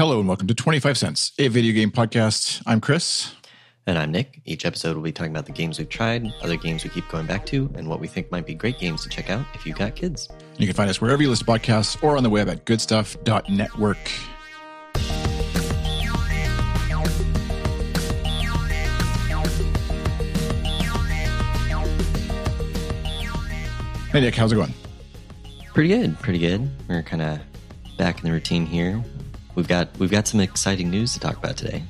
[0.00, 2.62] Hello and welcome to 25 Cents, a video game podcast.
[2.64, 3.34] I'm Chris.
[3.86, 4.40] And I'm Nick.
[4.46, 7.26] Each episode we'll be talking about the games we've tried, other games we keep going
[7.26, 9.76] back to, and what we think might be great games to check out if you've
[9.76, 10.26] got kids.
[10.56, 13.98] You can find us wherever you listen to podcasts or on the web at goodstuff.network.
[24.12, 24.72] Hey Nick, how's it going?
[25.74, 26.70] Pretty good, pretty good.
[26.88, 27.40] We're kind of
[27.98, 29.04] back in the routine here.
[29.60, 31.82] We've got we've got some exciting news to talk about today.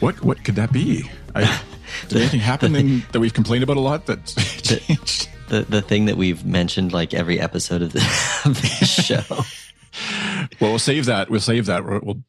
[0.00, 1.04] What what could that be?
[1.34, 1.60] I,
[2.08, 4.24] did anything happen in, that we've complained about a lot that
[4.62, 5.28] changed?
[5.48, 7.98] The the thing that we've mentioned like every episode of, the,
[8.46, 9.22] of this show.
[9.28, 11.28] well, we'll save that.
[11.28, 11.84] We'll save that.
[11.84, 12.22] We'll, we'll,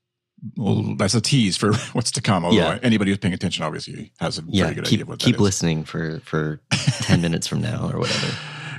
[0.58, 2.44] we'll that's a tease for what's to come.
[2.44, 2.80] Although yeah.
[2.84, 5.85] anybody who's paying attention obviously has a yeah, very good keep, idea what keep listening
[5.85, 6.60] for for
[7.04, 8.35] ten minutes from now or whatever.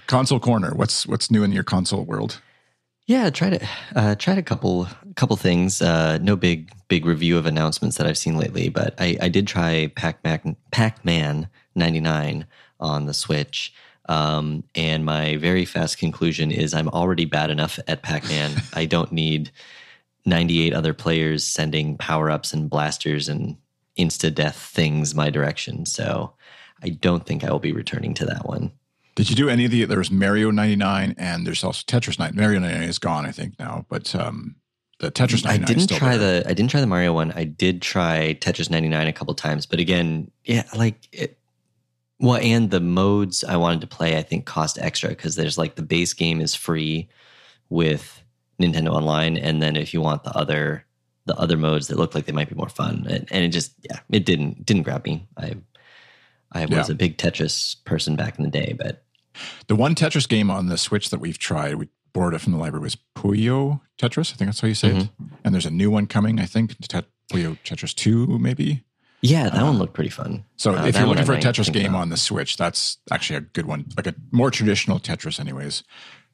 [0.08, 0.74] Console corner.
[0.74, 2.42] What's what's new in your console world?
[3.06, 3.62] Yeah, tried it.
[3.94, 4.86] Uh, tried a couple
[5.16, 5.82] couple things.
[5.82, 9.46] Uh, no big big review of announcements that I've seen lately, but I, I did
[9.46, 12.46] try Pac Man Pac Man ninety nine
[12.78, 13.72] on the Switch.
[14.08, 18.50] Um, and my very fast conclusion is I'm already bad enough at Pac Man.
[18.74, 19.52] I don't need
[20.26, 23.56] 98 other players sending power ups and blasters and
[23.98, 25.86] insta death things my direction.
[25.86, 26.32] So
[26.82, 28.72] I don't think I will be returning to that one.
[29.20, 29.84] Did you do any of the?
[29.84, 32.32] There was Mario ninety nine, and there's also Tetris nine.
[32.34, 34.56] Mario ninety nine is gone, I think now, but um,
[34.98, 35.44] the Tetris.
[35.46, 36.42] I didn't try there.
[36.42, 36.48] the.
[36.48, 37.30] I didn't try the Mario one.
[37.32, 41.36] I did try Tetris ninety nine a couple times, but again, yeah, like it.
[42.18, 45.74] Well, and the modes I wanted to play, I think, cost extra because there's like
[45.74, 47.08] the base game is free
[47.68, 48.22] with
[48.58, 50.86] Nintendo Online, and then if you want the other
[51.26, 53.74] the other modes that look like they might be more fun, and, and it just
[53.82, 55.28] yeah, it didn't didn't grab me.
[55.36, 55.56] I
[56.52, 56.92] I was yeah.
[56.92, 59.04] a big Tetris person back in the day, but
[59.68, 62.58] the one Tetris game on the Switch that we've tried, we borrowed it from the
[62.58, 64.32] library, was Puyo Tetris.
[64.32, 65.00] I think that's how you say mm-hmm.
[65.00, 65.10] it.
[65.44, 68.84] And there's a new one coming, I think, Tet- Puyo Tetris 2, maybe.
[69.22, 70.44] Yeah, that one looked pretty fun.
[70.56, 73.42] So uh, if you're looking for a Tetris game on the Switch, that's actually a
[73.42, 73.86] good one.
[73.96, 75.84] Like a more traditional Tetris, anyways.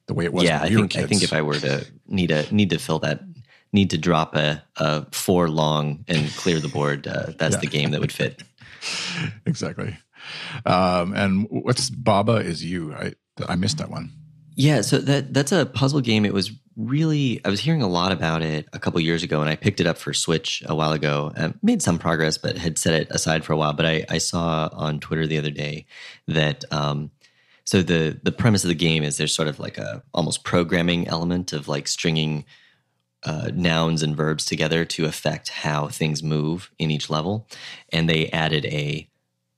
[0.07, 0.45] The way it was.
[0.45, 3.19] Yeah, I think I think if I were to need a need to fill that
[3.73, 7.59] need to drop a, a four long and clear the board, uh, that's yeah.
[7.59, 8.41] the game that would fit.
[9.45, 9.97] exactly.
[10.65, 12.93] Um, and what's Baba is you?
[12.93, 13.13] I
[13.47, 14.11] I missed that one.
[14.55, 16.25] Yeah, so that that's a puzzle game.
[16.25, 19.49] It was really I was hearing a lot about it a couple years ago, and
[19.49, 21.31] I picked it up for Switch a while ago.
[21.35, 23.73] And made some progress, but had set it aside for a while.
[23.73, 25.85] But I, I saw on Twitter the other day
[26.27, 27.11] that um,
[27.65, 31.07] so the the premise of the game is there's sort of like a almost programming
[31.07, 32.45] element of like stringing
[33.23, 37.47] uh, nouns and verbs together to affect how things move in each level,
[37.91, 39.07] and they added a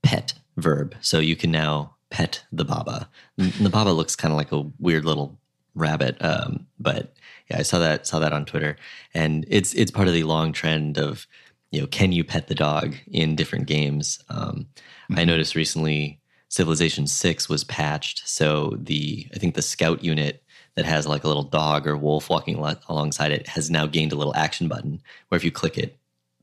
[0.04, 0.96] pet verb.
[1.02, 3.10] So you can now pet the baba.
[3.38, 5.38] The baba looks kind of like a weird little
[5.76, 7.14] rabbit, um, but
[7.50, 8.78] yeah, I saw that saw that on Twitter,
[9.14, 11.28] and it's it's part of the long trend of
[11.72, 14.20] you know can you pet the dog in different games.
[14.30, 14.68] Um,
[15.10, 15.20] mm-hmm.
[15.20, 20.44] I noticed recently Civilization Six was patched, so the I think the scout unit
[20.76, 22.56] that has like a little dog or wolf walking
[22.88, 25.98] alongside it has now gained a little action button where if you click it,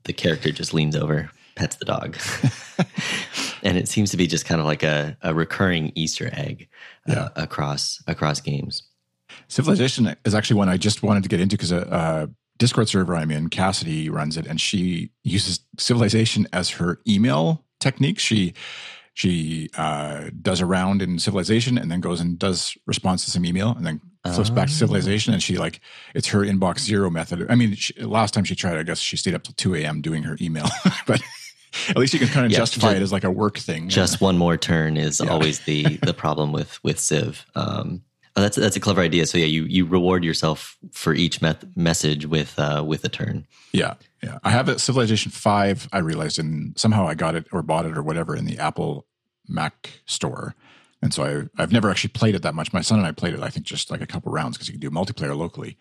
[0.04, 2.16] the character just leans over, pets the dog.
[3.66, 6.68] and it seems to be just kind of like a, a recurring Easter egg
[7.08, 7.28] uh, yeah.
[7.34, 8.84] across across games.
[9.48, 13.14] Civilization is actually one I just wanted to get into because a, a, Discord server
[13.14, 18.18] I'm in, Cassidy runs it, and she uses Civilization as her email technique.
[18.18, 18.54] She
[19.12, 23.44] she uh, does a round in Civilization and then goes and does response to some
[23.44, 24.00] email and then
[24.32, 24.76] flips back to oh.
[24.76, 25.80] Civilization and she like
[26.14, 27.46] it's her inbox zero method.
[27.50, 30.00] I mean, she, last time she tried, I guess she stayed up till two a.m.
[30.00, 30.68] doing her email,
[31.06, 31.20] but
[31.88, 33.88] at least you can kind of yeah, justify just, it as like a work thing.
[33.88, 35.30] Just one more turn is yeah.
[35.30, 37.46] always the the problem with with Civ.
[37.54, 38.02] Um,
[38.36, 39.26] oh, that's that's a clever idea.
[39.26, 41.40] So yeah, you you reward yourself for each
[41.74, 43.46] message with uh, with a turn.
[43.72, 44.38] Yeah, yeah.
[44.44, 45.88] I have it Civilization Five.
[45.92, 49.06] I realized, and somehow I got it or bought it or whatever in the Apple
[49.48, 50.54] Mac store.
[51.02, 52.72] And so I, I've never actually played it that much.
[52.72, 54.72] My son and I played it, I think, just like a couple rounds because you
[54.72, 55.76] can do multiplayer locally.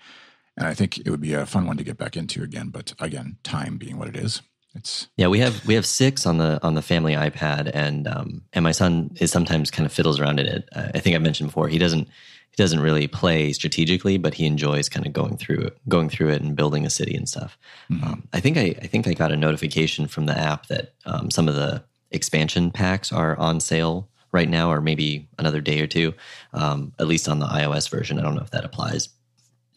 [0.58, 2.70] And I think it would be a fun one to get back into again.
[2.70, 4.42] But again, time being what it is.
[4.76, 8.42] It's yeah, we have we have six on the on the family iPad, and um,
[8.54, 10.70] and my son is sometimes kind of fiddles around in it.
[10.76, 14.46] Uh, I think I mentioned before he doesn't he doesn't really play strategically, but he
[14.46, 17.58] enjoys kind of going through it, going through it and building a city and stuff.
[17.90, 18.04] Mm-hmm.
[18.04, 21.32] Um, I think I I think I got a notification from the app that um,
[21.32, 25.88] some of the expansion packs are on sale right now, or maybe another day or
[25.88, 26.14] two.
[26.54, 29.08] Um, at least on the iOS version, I don't know if that applies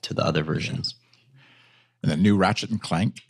[0.03, 0.97] to the other versions.
[2.03, 3.21] And the new Ratchet and Clank.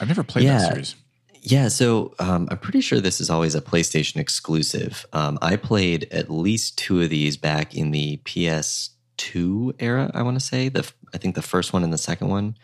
[0.00, 0.58] I've never played yeah.
[0.58, 0.96] that series.
[1.46, 5.04] Yeah, so um, I'm pretty sure this is always a PlayStation exclusive.
[5.12, 10.10] Um, I played at least two of these back in the PS two era.
[10.14, 12.56] I want to say the I think the first one and the second one.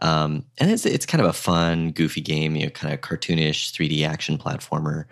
[0.00, 3.70] Um, and it's it's kind of a fun, goofy game, you know, kind of cartoonish
[3.72, 5.04] 3D action platformer.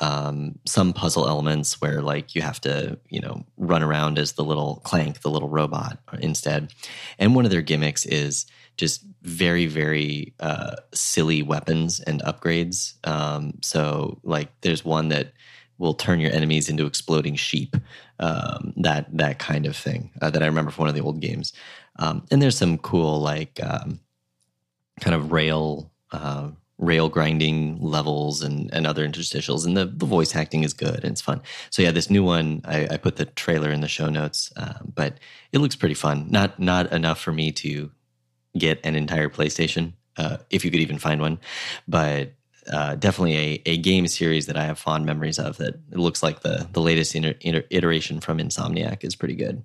[0.00, 4.44] Um, some puzzle elements where like you have to, you know, run around as the
[4.44, 6.72] little Clank, the little robot instead.
[7.18, 8.44] And one of their gimmicks is
[8.78, 12.94] just very, very uh, silly weapons and upgrades.
[13.06, 15.32] Um, so like there's one that
[15.76, 17.76] will turn your enemies into exploding sheep.
[18.20, 21.20] Um, that that kind of thing uh, that I remember from one of the old
[21.20, 21.52] games.
[21.98, 24.00] Um, and there's some cool like um,
[25.00, 30.34] kind of rail uh, rail grinding levels and, and other interstitials, and the, the voice
[30.34, 31.42] acting is good and it's fun.
[31.70, 34.74] So yeah, this new one I, I put the trailer in the show notes, uh,
[34.82, 35.18] but
[35.52, 36.26] it looks pretty fun.
[36.30, 37.90] Not not enough for me to
[38.56, 41.38] get an entire PlayStation, uh, if you could even find one,
[41.86, 42.32] but
[42.72, 45.56] uh, definitely a, a game series that I have fond memories of.
[45.58, 49.62] That it looks like the the latest inter, inter, iteration from Insomniac is pretty good.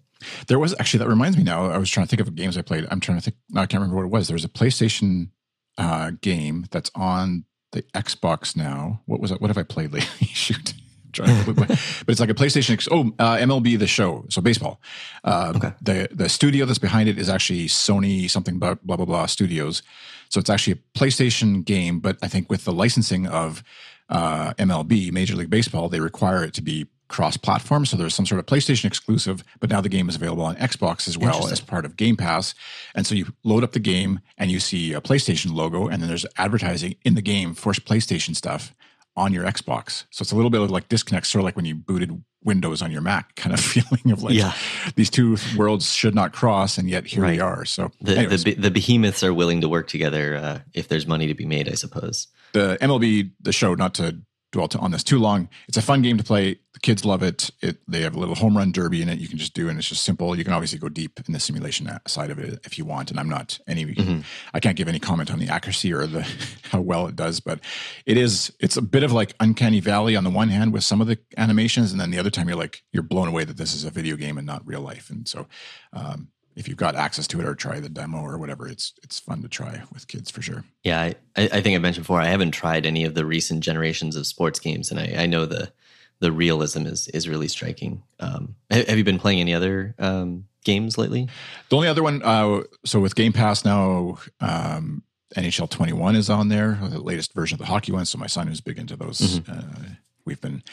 [0.47, 1.65] There was actually that reminds me now.
[1.65, 2.87] I was trying to think of games I played.
[2.89, 3.37] I'm trying to think.
[3.55, 4.27] I can't remember what it was.
[4.27, 5.29] There was a PlayStation
[5.77, 9.01] uh, game that's on the Xbox now.
[9.05, 9.41] What was it?
[9.41, 10.27] What have I played lately?
[10.27, 10.73] Shoot.
[11.17, 11.69] But
[12.07, 12.87] it's like a PlayStation.
[12.91, 14.81] Oh, uh, MLB the Show, so baseball.
[15.23, 15.73] Uh, okay.
[15.81, 19.83] The the studio that's behind it is actually Sony something blah blah blah, blah Studios.
[20.29, 23.63] So it's actually a PlayStation game, but I think with the licensing of
[24.09, 27.85] uh, MLB, Major League Baseball, they require it to be cross-platform.
[27.85, 31.07] So there's some sort of PlayStation exclusive, but now the game is available on Xbox
[31.07, 32.55] as well as part of Game Pass.
[32.95, 36.09] And so you load up the game and you see a PlayStation logo, and then
[36.09, 38.73] there's advertising in the game for PlayStation stuff
[39.15, 40.05] on your Xbox.
[40.09, 42.81] So it's a little bit of like disconnect, sort of like when you booted Windows
[42.81, 44.53] on your Mac kind of feeling of like yeah.
[44.95, 47.33] these two worlds should not cross, and yet here right.
[47.33, 47.65] we are.
[47.65, 51.33] So the, the, the behemoths are willing to work together uh, if there's money to
[51.33, 52.27] be made, I suppose.
[52.53, 54.19] The MLB the show, not to
[54.53, 55.49] dwell on this too long.
[55.67, 56.59] It's a fun game to play.
[56.73, 57.49] The kids love it.
[57.61, 59.19] It they have a little home run derby in it.
[59.19, 60.37] You can just do, and it's just simple.
[60.37, 63.11] You can obviously go deep in the simulation side of it if you want.
[63.11, 63.85] And I'm not any.
[63.85, 64.21] Mm-hmm.
[64.53, 66.21] I can't give any comment on the accuracy or the
[66.71, 67.59] how well it does, but
[68.05, 68.53] it is.
[68.59, 71.17] It's a bit of like uncanny valley on the one hand with some of the
[71.35, 73.89] animations, and then the other time you're like you're blown away that this is a
[73.89, 75.09] video game and not real life.
[75.09, 75.47] And so,
[75.91, 79.19] um, if you've got access to it or try the demo or whatever, it's it's
[79.19, 80.63] fun to try with kids for sure.
[80.83, 84.15] Yeah, I, I think I mentioned before I haven't tried any of the recent generations
[84.15, 85.71] of sports games, and I, I know the
[86.19, 88.03] the realism is is really striking.
[88.19, 91.27] Um, have you been playing any other um, games lately?
[91.69, 95.03] The only other one, uh, so with Game Pass now, um,
[95.35, 98.05] NHL 21 is on there, the latest version of the hockey one.
[98.05, 99.19] So my son who's big into those.
[99.19, 99.51] Mm-hmm.
[99.51, 99.89] Uh,
[100.25, 100.63] we've been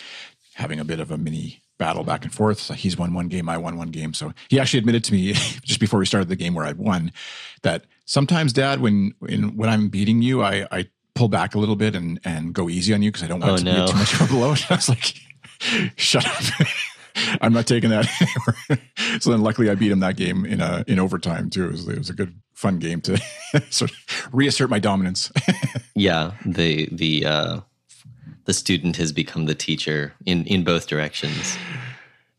[0.54, 2.60] having a bit of a mini battle back and forth.
[2.60, 4.14] So he's won one game, I won one game.
[4.14, 5.32] So he actually admitted to me
[5.64, 7.10] just before we started the game where I'd won
[7.62, 11.76] that sometimes, Dad, when when, when I'm beating you, I, I pull back a little
[11.76, 13.86] bit and and go easy on you because I don't want oh, to no.
[13.86, 14.54] be too much of a blow.
[14.70, 15.14] I was like,
[15.96, 16.68] shut up.
[17.40, 18.06] I'm not taking that
[19.20, 21.66] so then luckily I beat him that game in a, in overtime too.
[21.66, 23.20] It was, it was a good fun game to
[23.70, 25.32] sort of reassert my dominance.
[25.94, 26.32] yeah.
[26.46, 27.60] The, the, uh,
[28.50, 31.56] the student has become the teacher in in both directions.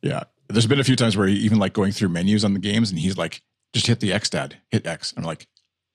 [0.01, 2.59] Yeah, there's been a few times where he, even like going through menus on the
[2.59, 3.41] games, and he's like,
[3.71, 4.57] "Just hit the X, Dad.
[4.71, 5.47] Hit X." I'm like,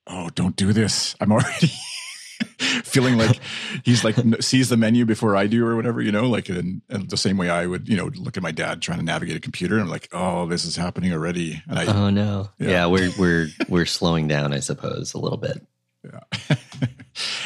[0.07, 1.15] "Oh, don't do this.
[1.21, 1.71] I'm already."
[2.85, 3.41] feeling like
[3.85, 7.09] he's like sees the menu before I do or whatever, you know, like in, in,
[7.09, 9.41] the same way I would, you know, look at my dad trying to navigate a
[9.41, 9.75] computer.
[9.75, 11.63] And I'm like, oh, this is happening already.
[11.69, 12.69] And I, oh no, yeah.
[12.69, 15.67] yeah, we're we're we're slowing down, I suppose, a little bit.
[16.05, 16.57] Yeah.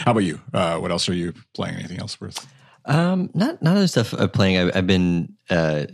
[0.05, 0.41] How about you?
[0.53, 1.77] Uh, what else are you playing?
[1.77, 2.47] Anything else worth?
[2.85, 4.57] Um, not not other stuff I'm playing.
[4.57, 5.87] I've, I've been uh,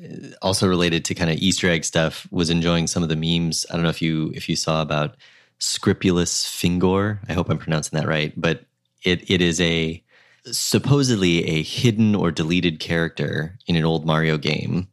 [0.43, 2.27] also related to kind of Easter egg stuff.
[2.31, 3.67] Was enjoying some of the memes.
[3.71, 5.17] I don't know if you if you saw about
[5.59, 7.21] Scripulous Fingor.
[7.29, 8.33] I hope I'm pronouncing that right.
[8.37, 8.65] But
[9.03, 10.03] it it is a
[10.45, 14.89] supposedly a hidden or deleted character in an old Mario game,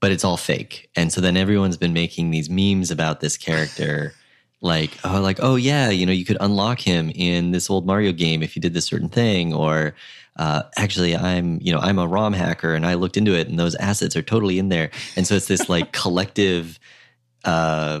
[0.00, 0.88] but it's all fake.
[0.94, 4.12] And so then everyone's been making these memes about this character
[4.60, 8.10] like oh like oh yeah you know you could unlock him in this old mario
[8.10, 9.94] game if you did this certain thing or
[10.38, 13.58] uh, actually i'm you know i'm a rom hacker and i looked into it and
[13.58, 16.78] those assets are totally in there and so it's this like collective
[17.44, 18.00] uh,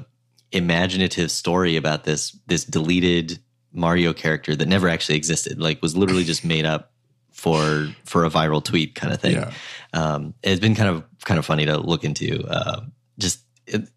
[0.52, 3.38] imaginative story about this this deleted
[3.72, 6.92] mario character that never actually existed like was literally just made up
[7.32, 9.52] for for a viral tweet kind of thing yeah.
[9.92, 12.80] um, it's been kind of kind of funny to look into uh,
[13.18, 13.40] just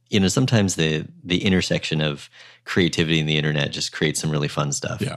[0.10, 2.29] you know sometimes the the intersection of
[2.65, 5.01] creativity and the internet just creates some really fun stuff.
[5.01, 5.15] Yeah,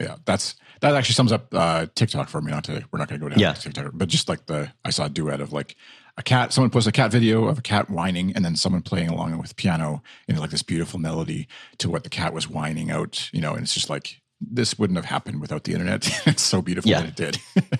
[0.00, 2.50] yeah, that's that actually sums up uh, TikTok for me.
[2.50, 3.52] Not to we're not going to go down yeah.
[3.52, 5.76] TikTok, but just like the I saw a duet of like
[6.18, 6.52] a cat.
[6.52, 9.56] Someone posted a cat video of a cat whining, and then someone playing along with
[9.56, 11.46] piano in like this beautiful melody
[11.78, 13.30] to what the cat was whining out.
[13.32, 16.08] You know, and it's just like this wouldn't have happened without the internet.
[16.26, 17.02] it's so beautiful yeah.
[17.02, 17.78] that it did.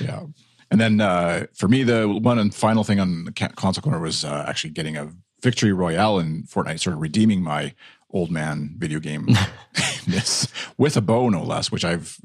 [0.00, 0.22] yeah.
[0.70, 4.24] And then uh, for me, the one and final thing on the console corner was
[4.24, 5.12] uh, actually getting a
[5.42, 7.74] victory royale in Fortnite, sort of redeeming my
[8.14, 9.28] old man video game
[10.06, 12.18] miss with a bow, no less, which I've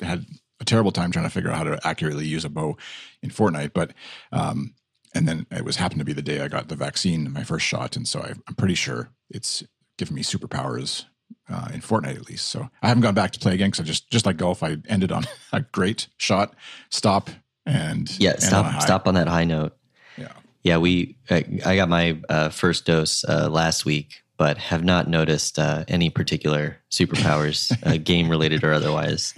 [0.00, 0.26] had
[0.60, 2.76] a terrible time trying to figure out how to accurately use a bow
[3.22, 3.72] in Fortnite.
[3.74, 3.92] But
[4.30, 4.74] um,
[5.14, 7.66] and then it was happened to be the day I got the vaccine, my first
[7.66, 9.64] shot, and so I, I'm pretty sure it's
[9.98, 11.06] given me superpowers
[11.48, 12.48] uh, in Fortnite at least.
[12.48, 14.76] So I haven't gone back to play again because I just just like golf, I
[14.88, 16.54] ended on a great shot,
[16.90, 17.30] stop,
[17.64, 19.76] and yeah, stop on stop on that high note.
[20.18, 20.32] Yeah,
[20.62, 25.06] Yeah, we I, I got my uh, first dose uh, last week, but have not
[25.06, 29.34] noticed uh, any particular superpowers, uh, game related or otherwise.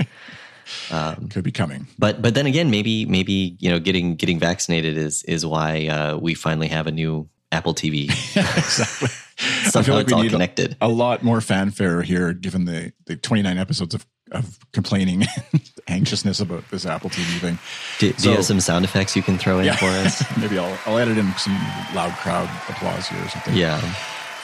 [0.93, 1.89] Um, could be coming.
[1.99, 6.17] but but then again, maybe maybe you know getting getting vaccinated is is why uh,
[6.19, 8.05] we finally have a new Apple TV.
[8.37, 9.09] exactly.
[9.67, 10.77] I Somehow feel like it's all connected.
[10.81, 16.39] a lot more fanfare here, given the the 29 episodes of of complaining, and anxiousness
[16.41, 17.59] about this Apple TV thing.
[17.99, 19.77] Do, do you have some sound effects you can throw in Yeah.
[19.77, 20.23] for us?
[20.39, 21.55] Maybe I'll I'll edit in some
[21.93, 23.57] loud crowd applause here or something.
[23.57, 23.81] Yeah.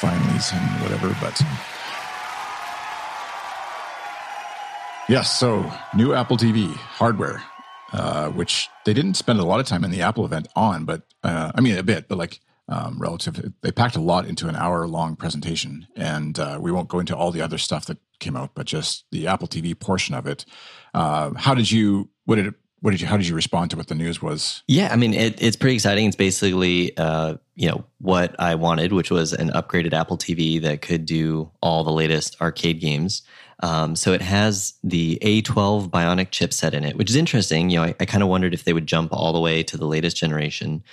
[0.00, 1.14] Finallys and whatever.
[1.20, 1.40] But
[5.08, 7.42] yes, so new Apple TV hardware,
[7.92, 11.02] uh, which they didn't spend a lot of time in the Apple event on, but
[11.22, 14.54] uh, I mean a bit, but like um, relative, they packed a lot into an
[14.54, 18.36] hour long presentation, and uh, we won't go into all the other stuff that came
[18.36, 20.44] out, but just the Apple TV portion of it.
[20.92, 22.10] Uh, how did you?
[22.26, 22.54] What did it?
[22.80, 23.06] What did you?
[23.06, 24.62] How did you respond to what the news was?
[24.66, 26.06] Yeah, I mean it, it's pretty exciting.
[26.06, 30.82] It's basically uh, you know what I wanted, which was an upgraded Apple TV that
[30.82, 33.22] could do all the latest arcade games.
[33.60, 37.70] Um, so it has the A12 Bionic chipset in it, which is interesting.
[37.70, 39.76] You know, I, I kind of wondered if they would jump all the way to
[39.76, 40.84] the latest generation,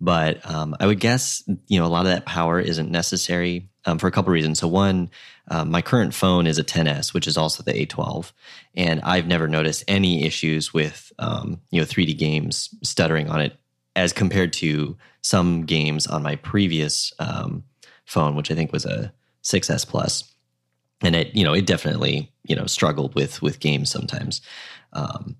[0.00, 3.98] but um, I would guess you know a lot of that power isn't necessary um,
[3.98, 4.58] for a couple reasons.
[4.58, 5.10] So one,
[5.48, 8.32] um, my current phone is a 10s, which is also the A12,
[8.74, 13.56] and I've never noticed any issues with um, you know 3D games stuttering on it
[13.96, 17.64] as compared to some games on my previous um,
[18.04, 20.32] phone, which I think was a 6s plus,
[21.02, 24.40] and it you know it definitely you know struggled with with games sometimes.
[24.92, 25.36] Um,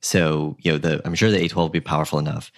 [0.00, 2.52] so you know the I'm sure the A12 will be powerful enough.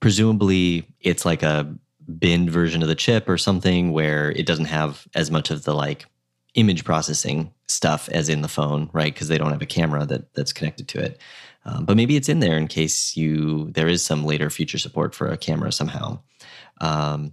[0.00, 1.74] Presumably, it's like a
[2.18, 5.74] binned version of the chip or something where it doesn't have as much of the
[5.74, 6.06] like
[6.54, 9.12] image processing stuff as in the phone, right?
[9.12, 11.20] Because they don't have a camera that that's connected to it.
[11.64, 15.14] Um, but maybe it's in there in case you there is some later future support
[15.14, 16.20] for a camera somehow.
[16.80, 17.32] Um,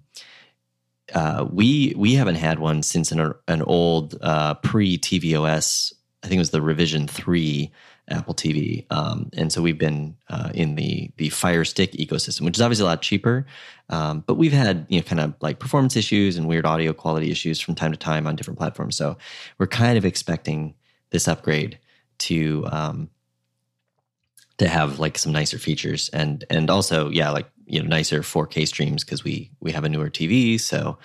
[1.13, 5.93] uh, we we haven't had one since an an old uh, pre tvOS.
[6.23, 7.71] I think it was the revision three
[8.09, 12.57] Apple TV, um, and so we've been uh, in the the Fire Stick ecosystem, which
[12.57, 13.45] is obviously a lot cheaper.
[13.89, 17.31] Um, but we've had you know kind of like performance issues and weird audio quality
[17.31, 18.97] issues from time to time on different platforms.
[18.97, 19.17] So
[19.57, 20.75] we're kind of expecting
[21.11, 21.79] this upgrade
[22.19, 23.09] to um,
[24.57, 28.67] to have like some nicer features and and also yeah like you know nicer 4K
[28.67, 30.59] streams because we we have a newer TV.
[30.59, 30.97] So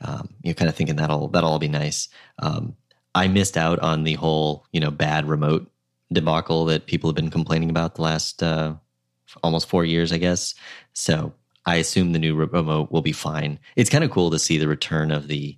[0.00, 2.08] um, you're kind of thinking that'll that'll all be nice.
[2.38, 2.76] Um,
[3.14, 5.70] I missed out on the whole you know bad remote
[6.12, 8.74] debacle that people have been complaining about the last uh,
[9.42, 10.54] almost four years, I guess.
[10.92, 11.32] So
[11.66, 13.58] I assume the new remote will be fine.
[13.76, 15.56] It's kind of cool to see the return of the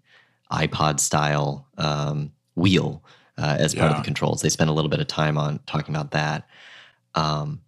[0.51, 3.03] iPod style um, wheel
[3.39, 4.43] uh, as part of the controls.
[4.43, 6.47] They spent a little bit of time on talking about that.
[7.15, 7.63] Um,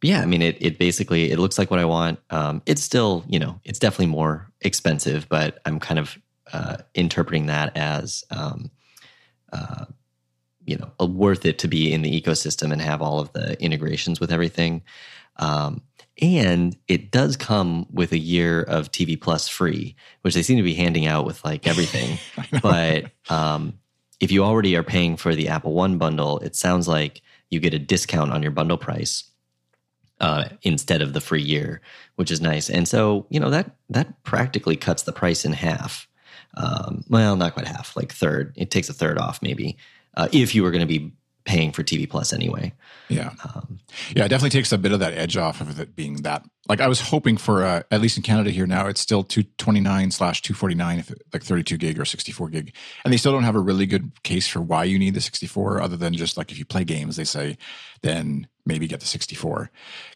[0.00, 2.18] but yeah, I mean, it it basically it looks like what I want.
[2.30, 6.18] Um, it's still, you know, it's definitely more expensive, but I'm kind of
[6.52, 8.70] uh, interpreting that as, um,
[9.52, 9.84] uh,
[10.70, 13.60] you know, uh, worth it to be in the ecosystem and have all of the
[13.60, 14.82] integrations with everything.
[15.36, 15.82] Um,
[16.22, 20.62] and it does come with a year of TV Plus free, which they seem to
[20.62, 22.18] be handing out with like everything.
[22.62, 23.74] but um,
[24.20, 27.74] if you already are paying for the Apple One bundle, it sounds like you get
[27.74, 29.24] a discount on your bundle price
[30.20, 31.80] uh, instead of the free year,
[32.14, 32.70] which is nice.
[32.70, 36.06] And so you know that that practically cuts the price in half.
[36.54, 38.52] Um, well, not quite half, like third.
[38.56, 39.76] It takes a third off, maybe,
[40.16, 41.12] uh, if you were going to be
[41.44, 42.72] paying for TV Plus anyway.
[43.08, 43.32] Yeah.
[43.42, 43.80] Um,
[44.14, 46.44] Yeah, it definitely takes a bit of that edge off of it being that.
[46.68, 49.42] Like I was hoping for, uh, at least in Canada here now, it's still two
[49.58, 52.48] twenty nine slash two forty nine, if it, like thirty two gig or sixty four
[52.48, 52.74] gig,
[53.04, 55.46] and they still don't have a really good case for why you need the sixty
[55.46, 57.56] four, other than just like if you play games, they say,
[58.02, 59.70] then maybe get the sixty four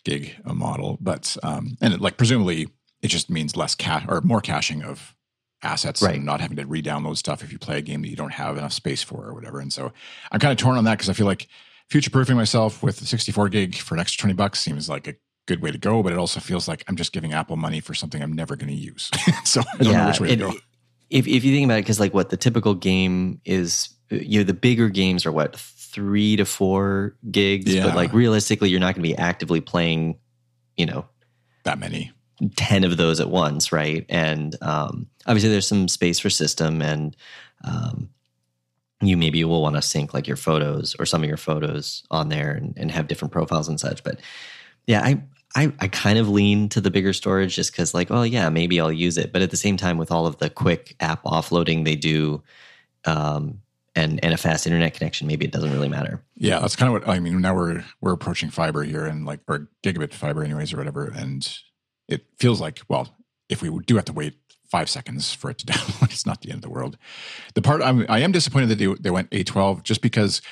[0.04, 0.98] gig model.
[1.00, 2.68] But um, and it, like presumably
[3.02, 5.14] it just means less cache or more caching of
[5.64, 6.16] assets Right.
[6.16, 8.56] and not having to re-download stuff if you play a game that you don't have
[8.58, 9.60] enough space for or whatever.
[9.60, 9.92] And so
[10.30, 11.48] I'm kind of torn on that because I feel like
[11.88, 15.14] future proofing myself with 64 gig for an extra 20 bucks seems like a
[15.46, 17.92] good way to go, but it also feels like I'm just giving Apple money for
[17.94, 19.10] something I'm never going to use.
[19.44, 20.54] so I don't know which way it- to go.
[21.10, 24.40] If if you think about it, because like what the typical game is, uh, you
[24.40, 27.84] know, the bigger games are what three to four gigs, Yeah.
[27.84, 30.16] but like realistically, you're not going to be actively playing,
[30.78, 31.04] you know,
[31.64, 32.10] That many.
[32.56, 34.04] 10 of those at once, right?
[34.08, 37.16] And um, obviously, there's some space for system, and
[37.64, 38.10] um,
[39.00, 42.28] you maybe will want to sync like your photos or some of your photos on
[42.28, 44.02] there and, and have different profiles and such.
[44.02, 44.20] But
[44.86, 45.22] yeah, I,
[45.54, 48.80] I, I kind of lean to the bigger storage just because, like, oh, yeah, maybe
[48.80, 49.32] I'll use it.
[49.32, 52.42] But at the same time, with all of the quick app offloading they do,
[53.04, 53.60] um,
[53.96, 56.20] and and a fast internet connection, maybe it doesn't really matter.
[56.36, 57.40] Yeah, that's kind of what I mean.
[57.40, 61.04] Now we're we're approaching fiber here, and like or gigabit fiber, anyways, or whatever.
[61.14, 61.48] And
[62.08, 63.14] it feels like well,
[63.48, 64.34] if we do have to wait
[64.70, 66.96] five seconds for it to download, it's not the end of the world.
[67.54, 70.42] The part I'm, I am disappointed that they they went A12 just because,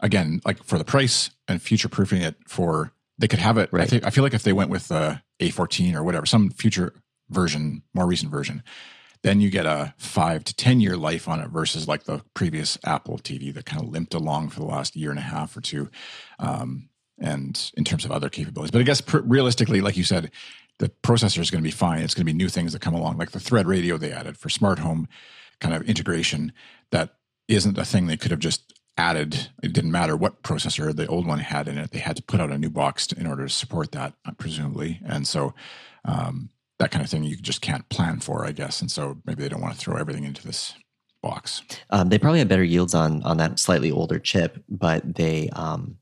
[0.00, 3.68] again, like for the price and future proofing it for they could have it.
[3.72, 3.82] Right.
[3.82, 6.94] I think I feel like if they went with uh, A14 or whatever, some future
[7.28, 8.62] version, more recent version,
[9.22, 12.78] then you get a five to 10 year life on it versus like the previous
[12.84, 15.60] Apple TV that kind of limped along for the last year and a half or
[15.60, 15.90] two.
[16.38, 16.88] Um,
[17.20, 20.30] and in terms of other capabilities, but I guess pr- realistically, like you said,
[20.78, 22.02] the processor is going to be fine.
[22.02, 24.36] It's going to be new things that come along, like the Thread radio they added
[24.36, 25.08] for smart home
[25.60, 26.52] kind of integration.
[26.90, 27.16] That
[27.48, 29.48] isn't a thing they could have just added.
[29.62, 31.90] It didn't matter what processor the old one had in it.
[31.90, 35.00] They had to put out a new box to, in order to support that, presumably.
[35.04, 35.54] And so
[36.04, 38.80] um, that kind of thing you just can't plan for, I guess.
[38.80, 40.74] And so maybe they don't want to throw everything into this
[41.22, 41.62] box.
[41.90, 45.98] Um, they probably have better yields on on that slightly older chip, but they um,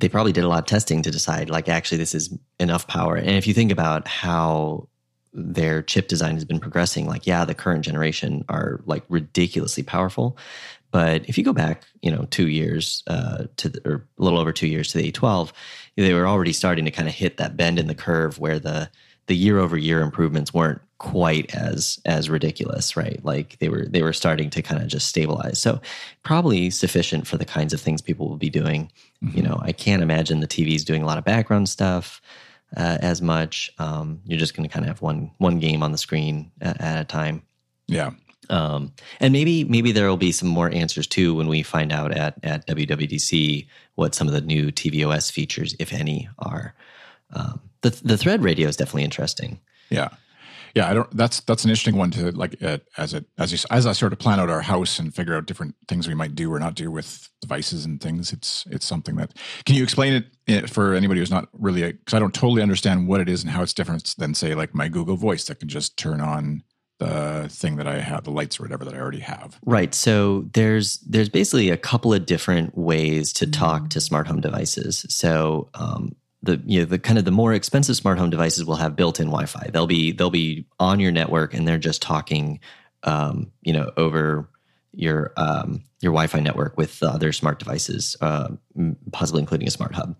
[0.00, 3.16] they probably did a lot of testing to decide like actually this is enough power.
[3.16, 4.88] And if you think about how
[5.32, 10.38] their chip design has been progressing, like yeah, the current generation are like ridiculously powerful.
[10.90, 14.38] But if you go back, you know, two years uh, to the, or a little
[14.38, 15.52] over two years to the A12,
[15.96, 18.90] they were already starting to kind of hit that bend in the curve where the
[19.26, 23.24] the year over year improvements weren't quite as as ridiculous right?
[23.24, 25.60] Like they were they were starting to kind of just stabilize.
[25.60, 25.80] So
[26.22, 28.90] probably sufficient for the kinds of things people will be doing.
[29.20, 29.36] Mm-hmm.
[29.36, 32.22] you know i can't imagine the tv's doing a lot of background stuff
[32.76, 33.70] uh, as much.
[33.78, 36.80] Um, you're just going to kind of have one one game on the screen at,
[36.80, 37.42] at a time.
[37.86, 38.10] Yeah.
[38.50, 42.12] Um, and maybe maybe there will be some more answers too when we find out
[42.12, 46.74] at at WWDC what some of the new tvOS features, if any, are.
[47.32, 49.60] Um, the the thread radio is definitely interesting.
[49.90, 50.08] Yeah,
[50.74, 50.90] yeah.
[50.90, 51.10] I don't.
[51.16, 54.12] That's that's an interesting one to like uh, as it as you, as I sort
[54.12, 56.74] of plan out our house and figure out different things we might do or not
[56.74, 58.32] do with devices and things.
[58.32, 62.14] It's it's something that can you explain it eh, for anybody who's not really because
[62.14, 64.88] I don't totally understand what it is and how it's different than say like my
[64.88, 66.62] Google Voice that can just turn on
[66.98, 69.58] the thing that I have, the lights or whatever that I already have.
[69.64, 69.94] Right.
[69.94, 75.06] So there's there's basically a couple of different ways to talk to smart home devices.
[75.08, 78.76] So um, the you know the kind of the more expensive smart home devices will
[78.76, 79.70] have built-in Wi-Fi.
[79.72, 82.60] They'll be they'll be on your network and they're just talking,
[83.02, 84.48] um, you know, over
[84.92, 88.48] your um, your Wi-Fi network with other smart devices, uh,
[89.12, 90.16] possibly including a smart hub.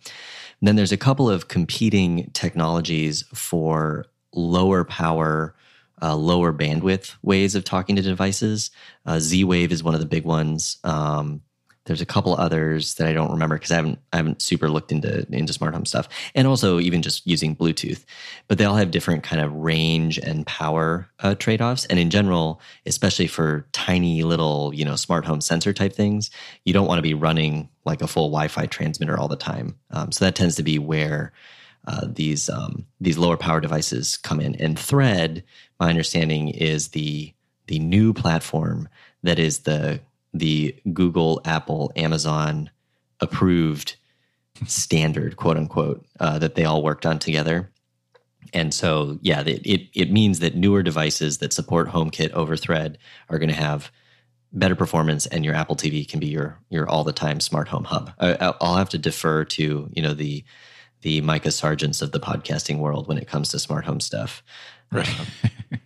[0.61, 5.55] And then there's a couple of competing technologies for lower power,
[6.03, 8.71] uh, lower bandwidth ways of talking to devices.
[9.07, 10.79] Uh, Z-Wave is one of the big ones.
[10.83, 11.43] Um,
[11.89, 14.93] there's a couple others that I don't remember because I haven't I haven't super looked
[14.93, 18.05] into into smart home stuff, and also even just using Bluetooth.
[18.47, 21.87] But they all have different kind of range and power uh, trade offs.
[21.87, 26.31] And in general, especially for tiny little you know smart home sensor type things,
[26.65, 29.75] you don't want to be running like a full Wi-Fi transmitter all the time.
[29.91, 31.33] Um, so that tends to be where
[31.87, 34.55] uh, these um, these lower power devices come in.
[34.57, 35.43] And Thread,
[35.81, 37.33] my understanding, is the
[37.67, 38.89] the new platform
[39.23, 40.01] that is the
[40.33, 42.71] the Google, Apple, Amazon
[43.21, 43.97] approved
[44.67, 47.71] standard, quote unquote, uh, that they all worked on together.
[48.53, 52.99] And so, yeah, it, it, it means that newer devices that support HomeKit over Thread
[53.29, 53.91] are going to have
[54.53, 57.85] better performance, and your Apple TV can be your your all the time smart home
[57.85, 58.13] hub.
[58.19, 60.45] I, will have to defer to you know the
[61.03, 64.43] the Mikah Sargents of the podcasting world when it comes to smart home stuff.
[64.91, 65.09] Right.
[65.21, 65.27] Um,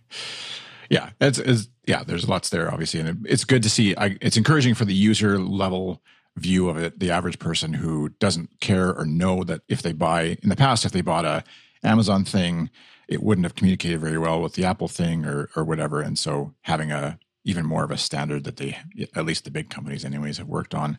[0.89, 2.03] yeah, it's, it's, yeah.
[2.03, 3.95] There's lots there, obviously, and it's good to see.
[3.95, 6.01] I, it's encouraging for the user level
[6.35, 10.37] view of it, the average person who doesn't care or know that if they buy
[10.41, 11.43] in the past, if they bought a
[11.83, 12.69] Amazon thing,
[13.07, 16.01] it wouldn't have communicated very well with the Apple thing or or whatever.
[16.01, 18.77] And so having a even more of a standard that they,
[19.15, 20.97] at least the big companies, anyways, have worked on,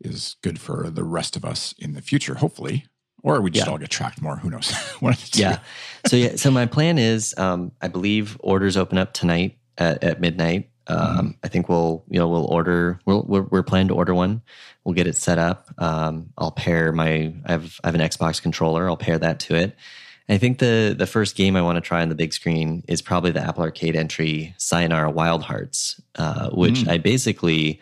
[0.00, 2.34] is good for the rest of us in the future.
[2.34, 2.86] Hopefully,
[3.22, 3.72] or we just yeah.
[3.72, 4.36] all get tracked more.
[4.36, 4.72] Who knows?
[5.34, 5.60] yeah.
[6.06, 6.36] So yeah.
[6.36, 10.70] So my plan is, um, I believe orders open up tonight at, at midnight.
[10.86, 11.28] Um, mm-hmm.
[11.44, 13.00] I think we'll you know we'll order.
[13.04, 14.42] We'll, we're we're planning to order one.
[14.84, 15.68] We'll get it set up.
[15.78, 17.34] Um, I'll pair my.
[17.44, 18.88] I have I have an Xbox controller.
[18.88, 19.76] I'll pair that to it.
[20.28, 23.02] I think the the first game I want to try on the big screen is
[23.02, 26.88] probably the Apple Arcade entry Sayonara Wild Hearts, uh, which mm.
[26.88, 27.80] I basically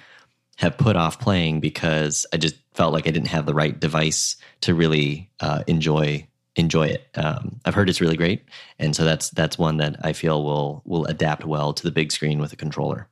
[0.59, 4.37] have put off playing because I just felt like I didn't have the right device
[4.63, 7.07] to really uh, enjoy enjoy it.
[7.15, 8.45] Um, I've heard it's really great,
[8.79, 12.13] and so that's that's one that I feel will will adapt well to the big
[12.13, 13.09] screen with a controller.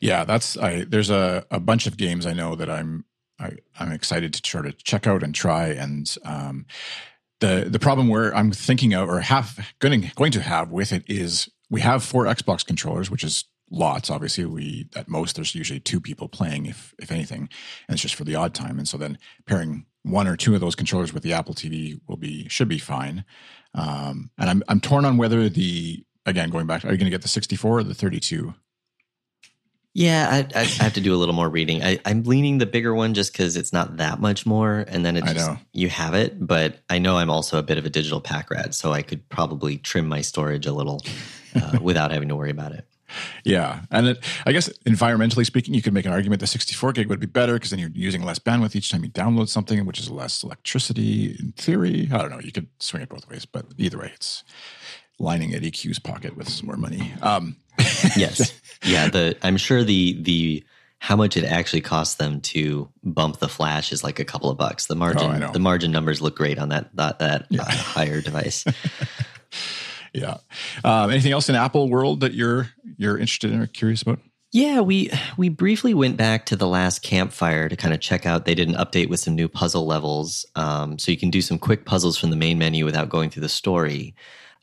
[0.00, 0.84] Yeah, that's I.
[0.84, 3.04] There's a, a bunch of games I know that I'm
[3.38, 5.68] I, I'm excited to try to check out and try.
[5.68, 6.66] And um,
[7.40, 11.02] the the problem where I'm thinking of or have going going to have with it
[11.08, 14.10] is we have four Xbox controllers, which is lots.
[14.10, 17.48] Obviously, we at most there's usually two people playing, if if anything,
[17.88, 18.78] and it's just for the odd time.
[18.78, 22.16] And so then pairing one or two of those controllers with the Apple TV will
[22.16, 23.24] be should be fine.
[23.74, 27.10] Um, and I'm I'm torn on whether the again going back, are you going to
[27.10, 28.54] get the 64 or the 32?
[29.96, 31.84] Yeah, I, I, have to do a little more reading.
[31.84, 35.16] I, am leaning the bigger one just because it's not that much more, and then
[35.16, 36.44] it just, you have it.
[36.44, 39.28] But I know I'm also a bit of a digital pack rat, so I could
[39.28, 41.00] probably trim my storage a little
[41.54, 42.88] uh, without having to worry about it.
[43.44, 47.08] Yeah, and it, I guess environmentally speaking, you could make an argument that 64 gig
[47.08, 49.98] would be better because then you're using less bandwidth each time you download something, which
[49.98, 51.36] is less electricity.
[51.38, 52.40] In theory, I don't know.
[52.40, 54.44] You could swing it both ways, but either way, it's
[55.18, 57.12] lining Eddy Cue's pocket with some more money.
[57.22, 57.56] Um,
[58.16, 59.08] yes, yeah.
[59.08, 60.64] The I'm sure the the
[60.98, 64.56] how much it actually costs them to bump the flash is like a couple of
[64.56, 64.86] bucks.
[64.86, 67.62] The margin oh, the margin numbers look great on that that, that yeah.
[67.62, 68.64] uh, higher device.
[70.14, 70.38] yeah.
[70.84, 74.20] Um, anything else in Apple world that you're you're interested in or curious about?
[74.52, 78.44] Yeah, we we briefly went back to the last campfire to kind of check out.
[78.44, 81.58] They did an update with some new puzzle levels, um, so you can do some
[81.58, 84.14] quick puzzles from the main menu without going through the story.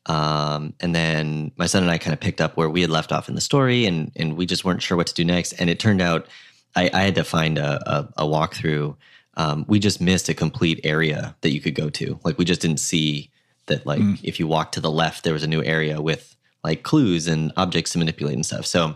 [0.06, 3.12] Um, and then my son and I kind of picked up where we had left
[3.12, 5.54] off in the story, and and we just weren't sure what to do next.
[5.54, 6.28] And it turned out
[6.76, 8.96] I, I had to find a, a, a walkthrough.
[9.36, 12.20] Um, we just missed a complete area that you could go to.
[12.24, 13.31] Like we just didn't see
[13.72, 13.86] that.
[13.86, 14.20] Like mm.
[14.24, 17.52] if you walk to the left, there was a new area with like clues and
[17.58, 18.66] objects to manipulate and stuff.
[18.66, 18.96] So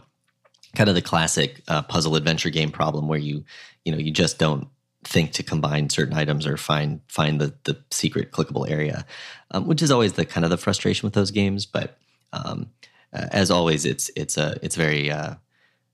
[0.76, 3.44] kind of the classic uh, puzzle adventure game problem where you
[3.84, 4.68] you know you just don't
[5.04, 9.06] think to combine certain items or find find the the secret clickable area,
[9.52, 11.66] um, which is always the kind of the frustration with those games.
[11.66, 11.98] But
[12.34, 12.70] um,
[13.14, 15.36] uh, as always, it's it's a it's very uh,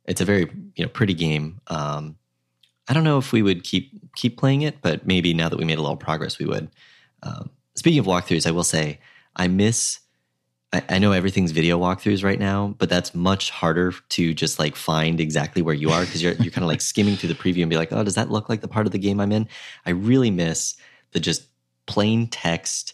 [0.05, 1.61] it's a very you know pretty game.
[1.67, 2.17] Um,
[2.87, 5.65] I don't know if we would keep keep playing it, but maybe now that we
[5.65, 6.69] made a little progress, we would.
[7.81, 8.99] Speaking of walkthroughs, I will say
[9.35, 10.01] I miss
[10.71, 14.75] I, I, know everything's video walkthroughs right now, but that's much harder to just like
[14.75, 17.61] find exactly where you are because you're you're kind of like skimming through the preview
[17.61, 19.47] and be like, oh, does that look like the part of the game I'm in?
[19.83, 20.75] I really miss
[21.13, 21.47] the just
[21.87, 22.93] plain text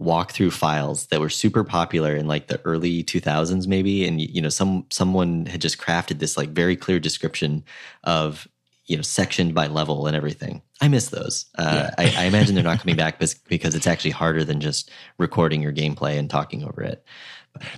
[0.00, 4.48] walkthrough files that were super popular in like the early 2000s maybe and you know
[4.48, 7.62] some someone had just crafted this like very clear description
[8.02, 8.48] of
[8.86, 11.46] you know sectioned by level and everything i miss those.
[11.56, 11.94] Uh, yeah.
[11.98, 15.72] I, I, imagine they're not coming back because it's actually harder than just recording your
[15.72, 17.04] gameplay and talking over it.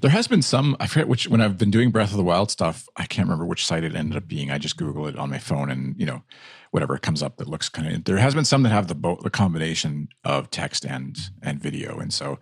[0.03, 2.51] There has been some i forget which when i've been doing breath of the wild
[2.51, 4.51] stuff i can't remember which site it ended up being.
[4.51, 6.23] I just google it on my phone and you know
[6.71, 9.21] whatever comes up that looks kind of there has been some that have the both
[9.21, 11.99] the combination of text and and video.
[11.99, 12.39] And so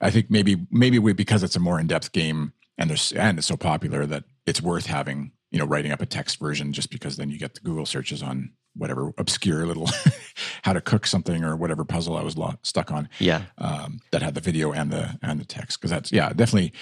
[0.00, 3.48] i think maybe maybe we because it's a more in-depth game and there's and it's
[3.48, 7.16] so popular that it's worth having you know, writing up a text version just because
[7.16, 9.88] then you get the Google searches on whatever obscure little
[10.62, 13.08] how to cook something or whatever puzzle I was lo- stuck on.
[13.18, 16.72] Yeah, um, that had the video and the and the text because that's yeah definitely,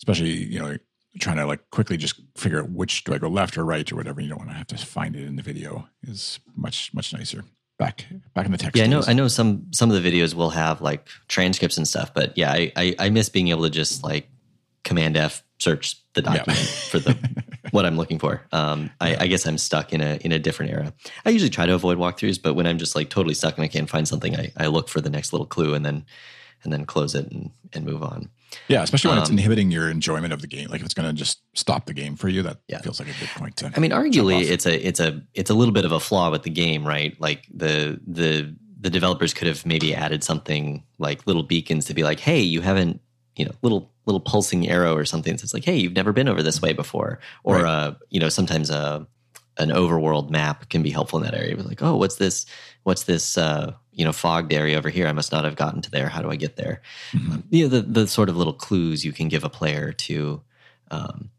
[0.00, 0.76] especially you know
[1.18, 3.96] trying to like quickly just figure out which do I go left or right or
[3.96, 4.20] whatever.
[4.20, 7.44] You don't want to have to find it in the video is much much nicer.
[7.78, 8.76] Back back in the text.
[8.76, 9.02] Yeah, I know.
[9.06, 12.52] I know some some of the videos will have like transcripts and stuff, but yeah,
[12.52, 14.28] I I, I miss being able to just like
[14.84, 16.90] Command F search the document yeah.
[16.90, 17.16] for the
[17.70, 18.42] what I'm looking for.
[18.52, 20.92] Um, I, I, guess I'm stuck in a in a different era.
[21.24, 23.68] I usually try to avoid walkthroughs, but when I'm just like totally stuck and I
[23.68, 26.04] can't find something, I, I look for the next little clue and then
[26.64, 28.28] and then close it and, and move on.
[28.68, 30.68] Yeah, especially when um, it's inhibiting your enjoyment of the game.
[30.68, 32.80] Like if it's going to just stop the game for you, that yeah.
[32.80, 33.72] feels like a good point to.
[33.74, 36.42] I mean, arguably, it's a it's a it's a little bit of a flaw with
[36.42, 37.18] the game, right?
[37.20, 42.02] Like the the the developers could have maybe added something like little beacons to be
[42.02, 43.00] like, hey, you haven't
[43.36, 46.42] you know little little pulsing arrow or something that's like, hey, you've never been over
[46.42, 47.64] this way before, or right.
[47.64, 49.04] uh, you know, sometimes a uh,
[49.58, 51.56] an overworld map can be helpful in that area.
[51.56, 52.46] But like, oh, what's this?
[52.84, 53.36] What's this?
[53.36, 55.06] Uh, you know, fogged area over here.
[55.06, 56.08] I must not have gotten to there.
[56.08, 56.80] How do I get there?
[57.12, 57.32] Mm-hmm.
[57.32, 60.42] Um, you know, the the sort of little clues you can give a player to.
[60.90, 61.30] Um,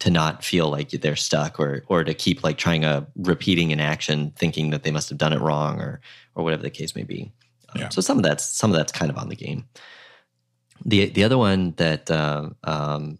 [0.00, 3.80] to not feel like they're stuck or or to keep like trying a repeating an
[3.80, 6.00] action thinking that they must have done it wrong or
[6.36, 7.32] or whatever the case may be
[7.70, 7.88] um, yeah.
[7.88, 9.64] so some of that's some of that's kind of on the game
[10.84, 13.18] the the other one that uh, um,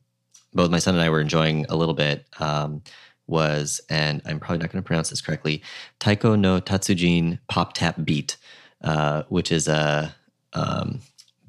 [0.52, 2.82] both my son and I were enjoying a little bit um,
[3.26, 5.62] was, and I'm probably not going to pronounce this correctly,
[5.98, 8.36] Taiko no Tatsujin Pop Tap Beat,
[8.82, 10.14] uh, which is a
[10.54, 11.00] um,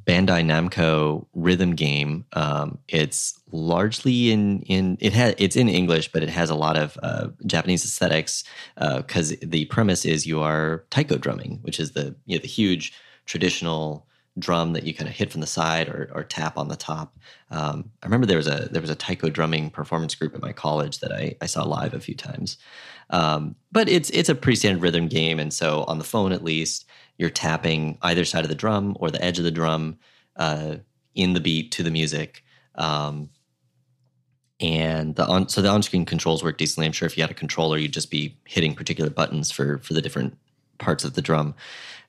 [0.05, 2.25] Bandai Namco rhythm game.
[2.33, 6.77] Um, it's largely in in it has it's in English, but it has a lot
[6.77, 8.43] of uh, Japanese aesthetics
[8.75, 12.47] because uh, the premise is you are taiko drumming, which is the you know, the
[12.47, 12.93] huge
[13.25, 14.07] traditional
[14.39, 17.17] drum that you kind of hit from the side or, or tap on the top.
[17.51, 20.53] Um, I remember there was a there was a taiko drumming performance group at my
[20.53, 22.57] college that I, I saw live a few times.
[23.09, 26.43] Um, but it's it's a pretty standard rhythm game, and so on the phone at
[26.43, 26.85] least,
[27.17, 29.99] you're tapping either side of the drum or the edge of the drum
[30.35, 30.75] uh,
[31.15, 32.43] in the beat to the music.
[32.75, 33.29] Um,
[34.59, 36.85] and the on so the on-screen controls work decently.
[36.85, 39.93] I'm sure if you had a controller, you'd just be hitting particular buttons for for
[39.93, 40.37] the different
[40.79, 41.55] parts of the drum.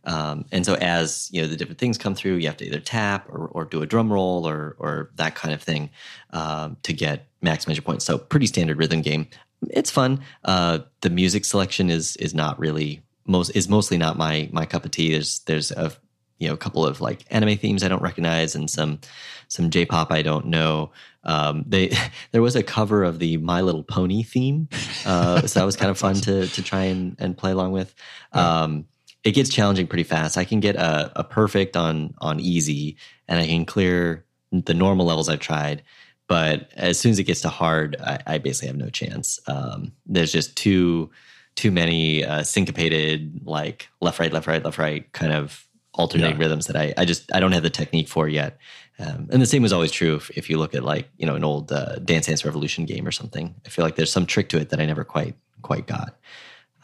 [0.05, 2.81] Um, and so as you know the different things come through, you have to either
[2.81, 5.91] tap or, or do a drum roll or or that kind of thing
[6.33, 8.05] um, to get max measure points.
[8.05, 9.29] So pretty standard rhythm game.
[9.69, 10.21] It's fun.
[10.45, 14.85] Uh, the music selection is is not really most is mostly not my my cup
[14.87, 15.13] of tea.
[15.13, 15.93] There's there's a
[16.41, 18.99] you know a couple of like anime themes I don't recognize and some
[19.47, 20.91] some J-pop I don't know.
[21.23, 21.93] Um, they
[22.33, 24.69] there was a cover of the My Little Pony theme,
[25.07, 27.95] uh, so that was kind of fun to to try and, and play along with.
[28.33, 28.87] Um,
[29.23, 30.39] it gets challenging pretty fast.
[30.39, 32.97] I can get a, a perfect on on easy,
[33.29, 35.83] and I can clear the normal levels I've tried.
[36.27, 39.41] But as soon as it gets to hard, I, I basically have no chance.
[39.47, 41.11] Um, there's just too
[41.57, 46.43] too many uh, syncopated, like left right left right left right kind of alternating yeah.
[46.43, 48.59] rhythms that I, I just I don't have the technique for yet.
[48.99, 51.35] Um, and the same was always true if, if, you look at like you know
[51.35, 53.55] an old uh, Dance Dance Revolution game or something.
[53.65, 56.17] I feel like there's some trick to it that I never quite quite got.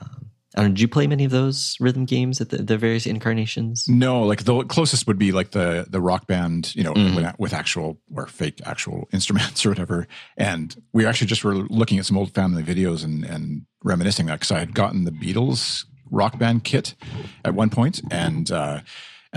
[0.01, 3.07] Um, I don't, did you play many of those rhythm games at the, the, various
[3.07, 3.87] incarnations?
[3.87, 7.17] No, like the closest would be like the the rock band, you know, mm-hmm.
[7.17, 10.09] with, with, actual or fake actual instruments or whatever.
[10.39, 14.37] And we actually just were looking at some old family videos and and reminiscing that
[14.37, 16.95] because I had gotten the Beatles rock band kit
[17.45, 18.51] at one point and.
[18.51, 18.81] uh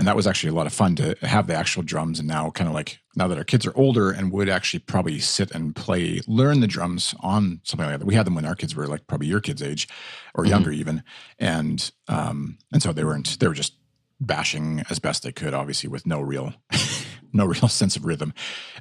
[0.00, 2.50] and that was actually a lot of fun to have the actual drums and now
[2.50, 5.76] kind of like now that our kids are older and would actually probably sit and
[5.76, 8.86] play learn the drums on something like that we had them when our kids were
[8.86, 9.86] like probably your kids age
[10.34, 10.52] or mm-hmm.
[10.52, 11.02] younger even
[11.38, 13.74] and um and so they weren't they were just
[14.20, 16.54] bashing as best they could obviously with no real
[17.34, 18.32] no real sense of rhythm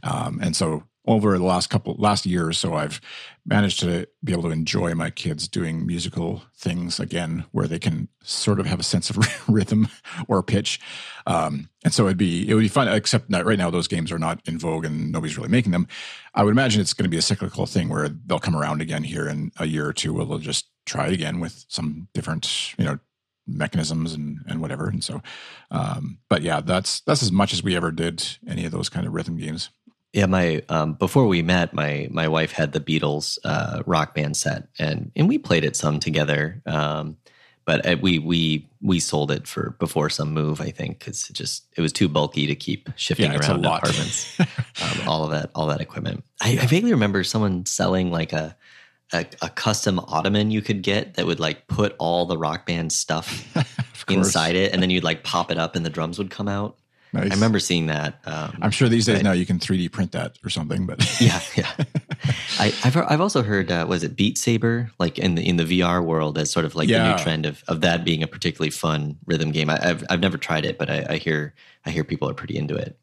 [0.03, 3.01] um and so over the last couple last year or so i've
[3.49, 8.07] managed to be able to enjoy my kids doing musical things again where they can
[8.21, 9.17] sort of have a sense of
[9.49, 9.87] rhythm
[10.27, 10.79] or pitch.
[11.25, 14.11] Um, and so it'd be it would be fun except that right now those games
[14.11, 15.87] are not in vogue and nobody's really making them.
[16.35, 19.03] I would imagine it's going to be a cyclical thing where they'll come around again
[19.03, 22.77] here in a year or two where they'll just try it again with some different
[22.77, 22.99] you know
[23.47, 24.87] mechanisms and and whatever.
[24.89, 25.21] And so
[25.71, 29.07] um, but yeah that's that's as much as we ever did any of those kind
[29.07, 29.69] of rhythm games
[30.13, 34.35] yeah, my um, before we met, my my wife had the Beatles uh, rock band
[34.37, 36.61] set, and and we played it some together.
[36.65, 37.17] Um,
[37.69, 41.33] but uh, we we we sold it for before some move, I think, because it
[41.33, 44.39] just it was too bulky to keep shifting yeah, around apartments.
[44.39, 46.23] um, all of that all that equipment.
[46.41, 48.57] I, I, vaguely remember someone selling like a,
[49.13, 52.91] a, a custom ottoman you could get that would like put all the rock band
[52.91, 53.55] stuff
[54.09, 56.79] inside it, and then you'd like pop it up, and the drums would come out.
[57.11, 57.31] Nice.
[57.31, 58.19] I remember seeing that.
[58.25, 61.41] Um, I'm sure these days now you can 3D print that or something, but yeah,
[61.55, 61.71] yeah.
[62.59, 65.63] I, have I've also heard uh, was it Beat Saber like in the in the
[65.63, 67.03] VR world as sort of like yeah.
[67.03, 69.69] the new trend of of that being a particularly fun rhythm game.
[69.69, 72.57] I, have I've never tried it, but I, I hear I hear people are pretty
[72.57, 72.97] into it.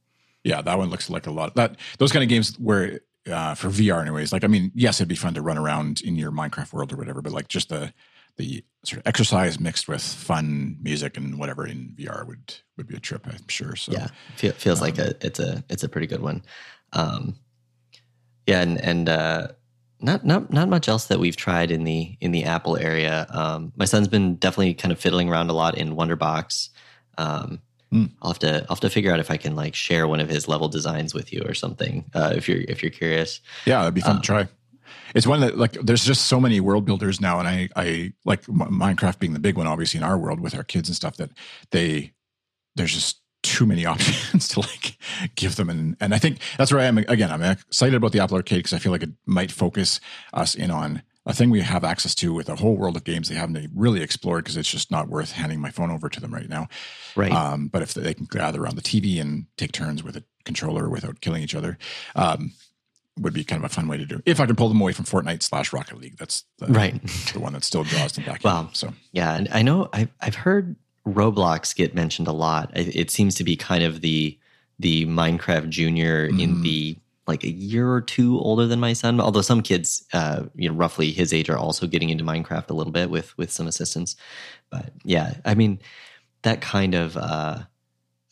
[0.44, 1.56] Yeah, that one looks like a lot.
[1.56, 4.32] That those kind of games where uh, for VR, anyways.
[4.32, 6.96] Like, I mean, yes, it'd be fun to run around in your Minecraft world or
[6.96, 7.92] whatever, but like just the
[8.36, 12.96] the sort of exercise mixed with fun music and whatever in VR would would be
[12.96, 13.76] a trip, I'm sure.
[13.76, 16.42] So yeah, Feel, feels um, like a it's a it's a pretty good one.
[16.92, 17.36] Um,
[18.46, 19.48] yeah, and and uh,
[20.00, 23.26] not not not much else that we've tried in the in the Apple area.
[23.30, 26.68] Um, my son's been definitely kind of fiddling around a lot in Wonderbox.
[27.18, 27.60] Um,
[27.92, 28.10] mm.
[28.22, 30.28] I'll have to I'll have to figure out if I can like share one of
[30.28, 32.04] his level designs with you or something.
[32.14, 34.48] Uh, if you're if you're curious, yeah, that'd be fun to um, try
[35.16, 38.42] it's one that like there's just so many world builders now and i i like
[38.44, 41.30] minecraft being the big one obviously in our world with our kids and stuff that
[41.70, 42.12] they
[42.76, 44.98] there's just too many options to like
[45.34, 48.20] give them and and i think that's where i am again i'm excited about the
[48.20, 50.00] apple arcade because i feel like it might focus
[50.34, 53.28] us in on a thing we have access to with a whole world of games
[53.28, 56.32] they haven't really explored because it's just not worth handing my phone over to them
[56.32, 56.68] right now.
[57.16, 57.32] Right.
[57.32, 60.88] Um, but if they can gather around the tv and take turns with a controller
[60.88, 61.78] without killing each other
[62.14, 62.52] um,
[63.18, 64.16] would be kind of a fun way to do.
[64.16, 64.22] It.
[64.26, 67.02] If I can pull them away from Fortnite slash Rocket League, that's the, right.
[67.32, 68.42] the one that still draws them back.
[68.44, 70.76] well, in, so yeah, and I know I've I've heard
[71.06, 72.76] Roblox get mentioned a lot.
[72.76, 74.38] It, it seems to be kind of the
[74.78, 76.42] the Minecraft Junior mm.
[76.42, 76.62] in mm-hmm.
[76.62, 79.20] the like a year or two older than my son.
[79.20, 82.74] Although some kids, uh, you know, roughly his age, are also getting into Minecraft a
[82.74, 84.16] little bit with with some assistance.
[84.70, 85.80] But yeah, I mean,
[86.42, 87.60] that kind of uh,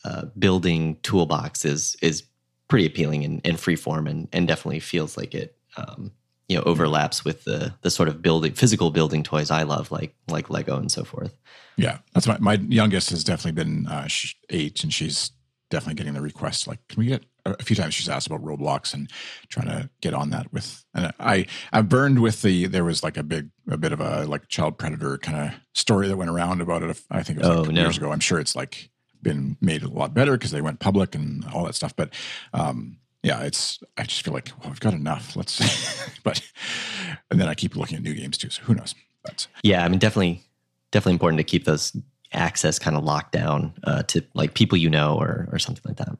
[0.03, 2.23] uh, building toolbox is is
[2.67, 6.11] pretty appealing and, and free form and, and definitely feels like it um,
[6.47, 10.15] you know overlaps with the the sort of building physical building toys I love like
[10.27, 11.37] like Lego and so forth.
[11.77, 14.07] Yeah, that's my my youngest has definitely been uh,
[14.49, 15.31] eight and she's
[15.69, 16.67] definitely getting the request.
[16.67, 19.09] Like, can we get a few times she's asked about Roblox and
[19.49, 20.83] trying to get on that with.
[20.95, 24.25] And I I burned with the there was like a big a bit of a
[24.25, 26.99] like child predator kind of story that went around about it.
[27.11, 27.81] I think it was like Oh, no.
[27.81, 28.11] years ago.
[28.11, 28.89] I'm sure it's like
[29.25, 31.93] been made a lot better because they went public and all that stuff.
[31.93, 32.13] But
[32.53, 35.35] um, yeah, it's I just feel like well, we've got enough.
[35.35, 35.59] Let's.
[36.23, 36.41] but
[37.29, 38.49] and then I keep looking at new games too.
[38.49, 38.95] So who knows?
[39.23, 40.43] But Yeah, I mean, definitely,
[40.91, 41.97] definitely important to keep those
[42.31, 45.97] access kind of locked down uh, to like people you know or or something like
[45.97, 46.17] that.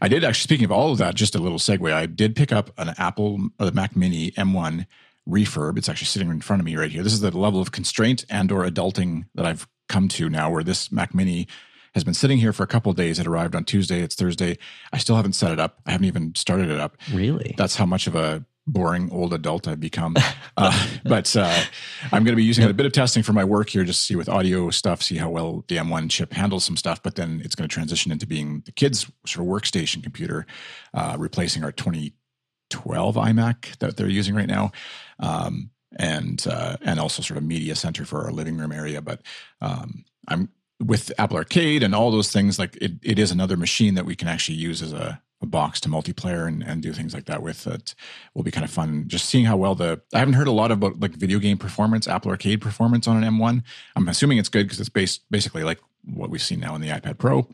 [0.00, 0.42] I did actually.
[0.42, 1.92] Speaking of all of that, just a little segue.
[1.92, 4.86] I did pick up an Apple uh, Mac Mini M1
[5.28, 5.76] refurb.
[5.76, 7.02] It's actually sitting in front of me right here.
[7.02, 10.64] This is the level of constraint and or adulting that I've come to now, where
[10.64, 11.46] this Mac Mini
[11.96, 13.18] has been sitting here for a couple of days.
[13.18, 14.02] It arrived on Tuesday.
[14.02, 14.58] It's Thursday.
[14.92, 15.80] I still haven't set it up.
[15.86, 16.98] I haven't even started it up.
[17.10, 17.54] Really?
[17.56, 20.14] That's how much of a boring old adult I've become.
[20.58, 21.64] Uh, but uh,
[22.12, 24.00] I'm going to be using it a bit of testing for my work here, just
[24.00, 27.02] to see with audio stuff, see how well the M1 chip handles some stuff.
[27.02, 30.46] But then it's going to transition into being the kids' sort of workstation computer,
[30.94, 34.72] uh, replacing our 2012 iMac that they're using right now.
[35.20, 39.02] Um, and uh, and also sort of media center for our living room area.
[39.02, 39.20] But
[39.60, 40.48] um, I'm
[40.80, 42.58] with Apple Arcade and all those things.
[42.58, 45.80] Like it, it is another machine that we can actually use as a, a box
[45.80, 47.66] to multiplayer and, and do things like that with.
[47.66, 47.94] It
[48.34, 49.04] will be kind of fun.
[49.06, 52.06] Just seeing how well the I haven't heard a lot about like video game performance,
[52.06, 53.62] Apple Arcade performance on an M1.
[53.94, 56.88] I'm assuming it's good because it's based basically like what we've seen now in the
[56.88, 57.48] iPad Pro.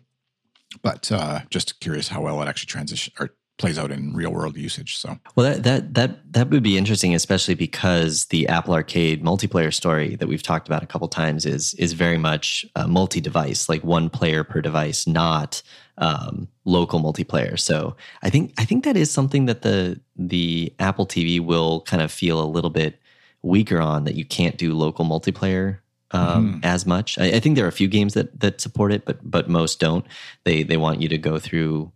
[0.82, 4.56] But uh, just curious how well it actually transition or plays out in real world
[4.56, 4.98] usage.
[4.98, 9.72] So Well, that that that that would be interesting, especially because the Apple Arcade multiplayer
[9.72, 13.82] story that we've talked about a couple times is is very much uh, multi-device, like
[13.84, 15.62] one player per device, not
[15.96, 17.58] um, local multiplayer.
[17.58, 22.02] So I think I think that is something that the the Apple TV will kind
[22.02, 23.00] of feel a little bit
[23.42, 25.78] weaker on that you can't do local multiplayer
[26.10, 27.18] um, as much.
[27.18, 29.78] I, I think there are a few games that that support it, but but most
[29.78, 30.04] don't.
[30.44, 31.92] They they want you to go through.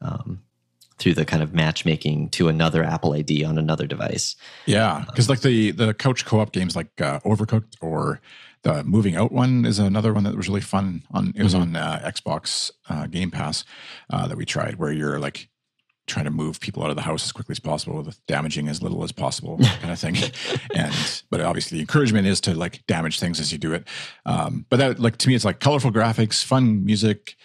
[0.00, 0.42] Um,
[0.98, 4.36] through the kind of matchmaking to another Apple ID on another device.
[4.66, 8.20] Yeah, because like the the couch co-op games like uh, Overcooked or
[8.62, 11.02] the Moving Out one is another one that was really fun.
[11.12, 13.64] On it was on uh, Xbox uh, Game Pass
[14.10, 15.48] uh, that we tried, where you're like
[16.08, 18.82] trying to move people out of the house as quickly as possible with damaging as
[18.82, 20.16] little as possible kind of thing
[20.74, 23.86] and but obviously the encouragement is to like damage things as you do it
[24.24, 27.36] um, but that like to me it's like colorful graphics fun music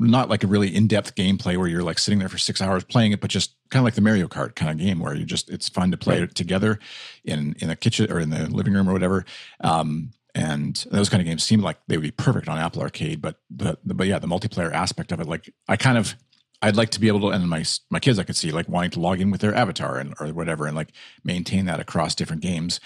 [0.00, 3.12] not like a really in-depth gameplay where you're like sitting there for six hours playing
[3.12, 5.50] it, but just kind of like the Mario Kart kind of game where you just
[5.50, 6.78] it's fun to play it together
[7.24, 9.24] in in a kitchen or in the living room or whatever.
[9.60, 13.20] Um, and those kind of games seem like they would be perfect on Apple Arcade,
[13.20, 16.14] but but but yeah, the multiplayer aspect of it, like I kind of
[16.62, 18.90] I'd like to be able to, and my my kids I could see like wanting
[18.92, 20.92] to log in with their avatar and or whatever, and like
[21.24, 22.80] maintain that across different games,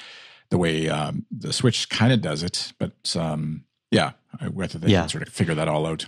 [0.51, 2.73] the way um, the Switch kind of does it.
[2.79, 5.01] But um, yeah, I- whether they Yeah.
[5.01, 6.07] can sort of figure that all out.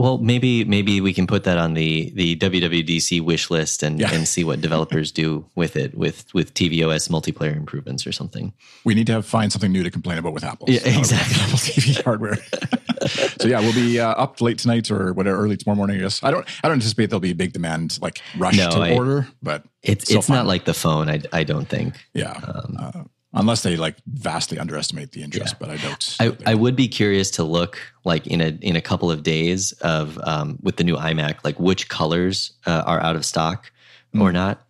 [0.00, 4.10] Well, maybe maybe we can put that on the the WWDC wish list and, Yeah.
[4.14, 8.54] and see what developers do with it with with tvOS multiplayer improvements or something.
[8.84, 10.70] we need to have, find something new to complain about with Apple.
[10.70, 11.36] Yeah, exactly.
[11.44, 12.36] Apple TV hardware.
[13.40, 15.96] so yeah, we'll be uh, up late tonight or whatever, early tomorrow morning.
[15.98, 16.46] I guess I don't.
[16.64, 19.64] I don't anticipate there'll be a big demand like rush No, to I- order, but
[19.82, 21.10] It's it's not like the phone.
[21.10, 21.94] I I don't think.
[22.14, 25.56] yeah, uh, unless they like vastly underestimate the interest.
[25.58, 26.16] But I doubt.
[26.20, 29.72] I, I would be curious to look like in a in a couple of days
[29.80, 33.70] of um, with the new iMac, like which colors uh, are out of stock
[34.18, 34.62] or not.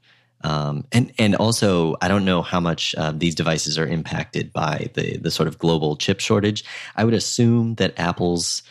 [0.42, 4.90] Um, and and also, I don't know how much uh, these devices are impacted by
[4.94, 6.64] the the sort of global chip shortage.
[6.96, 8.62] I would assume that Apple's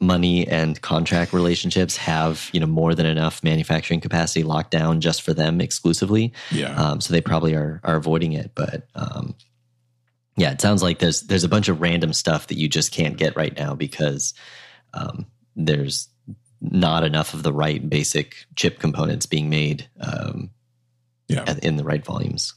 [0.00, 5.22] money and contract relationships have you know more than enough manufacturing capacity locked down just
[5.22, 6.32] for them exclusively.
[6.50, 8.52] yeah, Um, so they probably are are avoiding it.
[8.54, 9.34] But um,
[10.36, 13.16] yeah, it sounds like there's there's a bunch of random stuff that you just can't
[13.18, 14.32] get right now because
[14.94, 16.08] um, there's
[16.62, 20.50] not enough of the right basic chip components being made um,
[21.28, 21.44] yeah.
[21.46, 22.54] at- in the right volumes.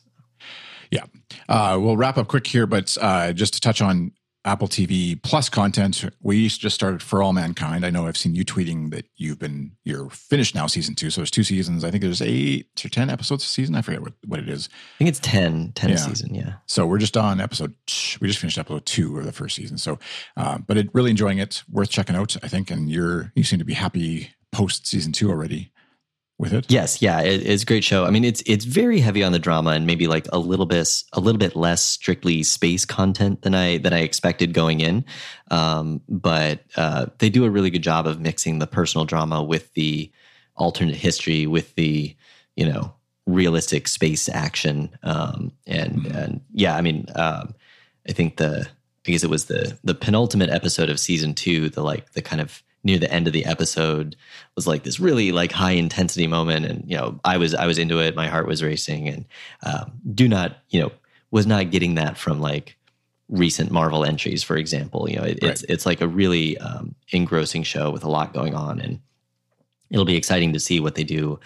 [0.92, 1.06] Yeah.
[1.50, 4.12] Uh, we'll wrap up quick here, but uh, just to touch on
[4.46, 7.86] Apple TV Plus content, we just started For All Mankind.
[7.86, 11.10] I know I've seen you tweeting that you've been, you're finished now, season two.
[11.10, 11.84] So there's two seasons.
[11.84, 13.76] I think there's eight or 10 episodes a season.
[13.76, 14.68] I forget what, what it is.
[14.96, 15.96] I think it's 10, 10 Yeah.
[15.96, 16.36] a season.
[16.36, 16.54] Yeah.
[16.66, 17.74] So we're just on episode,
[18.20, 19.78] we just finished episode two of the first season.
[19.78, 19.98] So,
[20.36, 22.70] uh, but it really enjoying it, worth checking out, I think.
[22.70, 25.72] And you're, you seem to be happy post season two already
[26.38, 26.66] with it.
[26.70, 28.06] Yes, yeah, it, it's a great show.
[28.06, 31.04] I mean, it's it's very heavy on the drama and maybe like a little bit
[31.14, 35.06] a little bit less strictly space content than I than I expected going in.
[35.52, 39.74] Um, but uh, they do a really good job of mixing the personal drama with
[39.74, 40.12] the
[40.56, 42.16] alternate history, with the
[42.56, 42.94] you know
[43.26, 44.90] realistic space action.
[45.04, 47.54] Um, and and yeah, I mean, um,
[48.08, 48.68] I think the
[49.08, 52.42] I guess it was the the penultimate episode of season two, the like the kind
[52.42, 54.16] of near the end of the episode
[54.56, 57.78] was like this really like high intensity moment, and you know I was I was
[57.78, 58.16] into it.
[58.16, 59.26] My heart was racing, and
[59.64, 60.92] um, do not you know
[61.32, 62.78] was not getting that from like
[63.30, 65.10] recent Marvel entries, for example.
[65.10, 65.52] You know, it, right.
[65.52, 69.00] it's it's like a really um, engrossing show with a lot going on, and
[69.90, 71.40] it'll be exciting to see what they do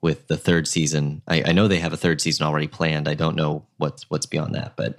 [0.00, 1.22] with the third season.
[1.28, 3.08] I, I know they have a third season already planned.
[3.08, 4.98] I don't know what's what's beyond that, but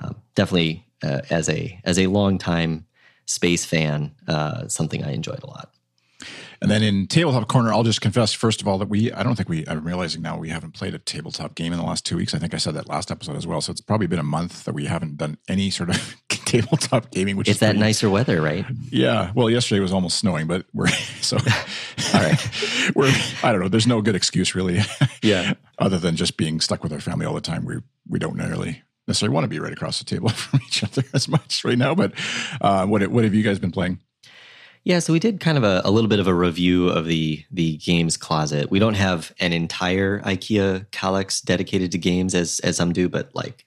[0.00, 2.86] um, definitely uh, as a as a long time
[3.26, 5.72] space fan, uh, something I enjoyed a lot.
[6.60, 9.34] And then in tabletop corner, I'll just confess first of all that we I don't
[9.34, 12.16] think we I'm realizing now we haven't played a tabletop game in the last two
[12.16, 12.34] weeks.
[12.34, 13.60] I think I said that last episode as well.
[13.60, 17.36] So it's probably been a month that we haven't done any sort of tabletop gaming.
[17.36, 18.64] Which it's that pretty, nicer weather, right?
[18.90, 19.32] Yeah.
[19.34, 20.86] Well, yesterday was almost snowing, but we're
[21.20, 21.36] so
[22.14, 22.92] all right.
[22.94, 23.12] we're
[23.42, 23.68] I don't know.
[23.68, 24.82] There's no good excuse really.
[25.20, 25.54] yeah.
[25.80, 28.82] Other than just being stuck with our family all the time, we we don't nearly
[29.06, 31.94] necessarily want to be right across the table from each other as much right now.
[31.94, 32.12] But
[32.60, 33.98] uh, what what have you guys been playing?
[34.84, 37.44] Yeah, so we did kind of a, a, little bit of a review of the
[37.52, 38.70] the games closet.
[38.70, 43.30] We don't have an entire IKEA Kallax dedicated to games as as some do, but
[43.32, 43.64] like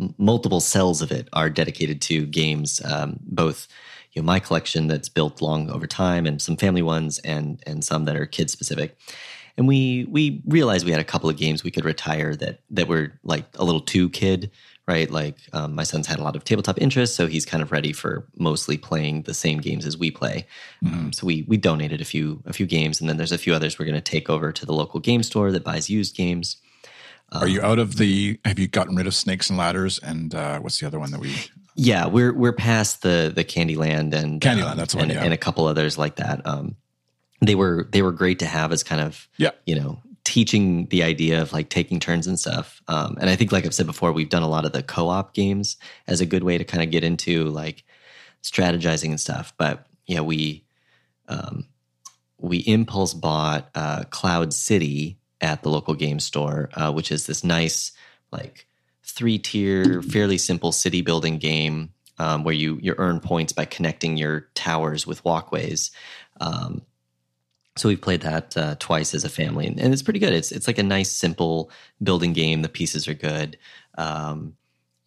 [0.00, 2.80] m- multiple cells of it are dedicated to games.
[2.84, 3.68] Um, both
[4.12, 7.84] you know my collection that's built long over time, and some family ones, and and
[7.84, 8.96] some that are kid specific.
[9.58, 12.88] And we we realized we had a couple of games we could retire that that
[12.88, 14.50] were like a little too kid
[14.88, 15.10] right?
[15.10, 17.92] Like um, my son's had a lot of tabletop interest, so he's kind of ready
[17.92, 20.46] for mostly playing the same games as we play.
[20.82, 20.94] Mm-hmm.
[20.98, 23.54] Um, so we we donated a few a few games, and then there's a few
[23.54, 26.56] others we're going to take over to the local game store that buys used games.
[27.30, 28.40] Um, Are you out of the?
[28.46, 29.98] Have you gotten rid of snakes and ladders?
[29.98, 31.36] And uh, what's the other one that we?
[31.74, 34.76] Yeah, we're we're past the the Candyland and Candyland.
[34.76, 35.24] that's one, and, yeah.
[35.24, 36.46] and a couple others like that.
[36.46, 36.76] Um,
[37.40, 41.02] they were they were great to have as kind of yeah you know teaching the
[41.02, 42.82] idea of like taking turns and stuff.
[42.86, 45.32] Um, and I think, like I've said before, we've done a lot of the co-op
[45.32, 47.82] games as a good way to kind of get into like
[48.42, 49.54] strategizing and stuff.
[49.56, 50.66] But yeah, we
[51.28, 51.66] um,
[52.36, 57.42] we impulse bought uh, Cloud City at the local game store, uh, which is this
[57.42, 57.92] nice
[58.30, 58.66] like
[59.02, 64.18] three tier, fairly simple city building game um, where you you earn points by connecting
[64.18, 65.90] your towers with walkways.
[66.38, 66.82] Um,
[67.78, 70.32] so we've played that uh, twice as a family, and, and, it's pretty good.
[70.32, 71.70] It's it's like a nice, simple
[72.02, 72.62] building game.
[72.62, 73.58] The pieces are good.
[73.96, 74.54] Um,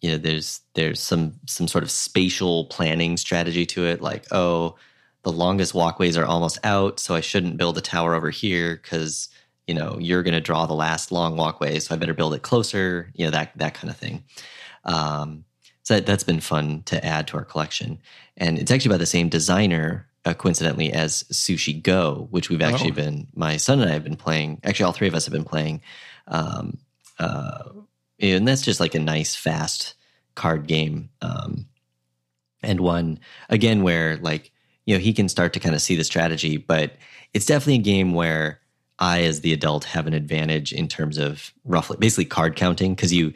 [0.00, 4.02] you know, there's there's some some sort of spatial planning strategy to it.
[4.02, 4.76] Like, oh,
[5.22, 9.28] the longest walkways are almost out, so I shouldn't build a tower over here because
[9.66, 12.42] you know you're going to draw the last long walkway, so I better build it
[12.42, 13.10] closer.
[13.14, 14.24] You know that that kind of thing.
[14.84, 15.44] Um,
[15.84, 18.00] so that, that's been fun to add to our collection,
[18.36, 22.92] and it's actually by the same designer uh, coincidentally as Sushi Go, which we've actually
[22.92, 22.94] oh.
[22.94, 24.60] been my son and I have been playing.
[24.62, 25.82] Actually, all three of us have been playing,
[26.28, 26.78] um,
[27.18, 27.64] uh,
[28.20, 29.94] and that's just like a nice fast
[30.34, 31.66] card game, um,
[32.62, 33.18] and one
[33.48, 34.52] again where like
[34.86, 36.92] you know he can start to kind of see the strategy, but
[37.34, 38.60] it's definitely a game where
[38.98, 43.12] I, as the adult, have an advantage in terms of roughly basically card counting because
[43.12, 43.32] you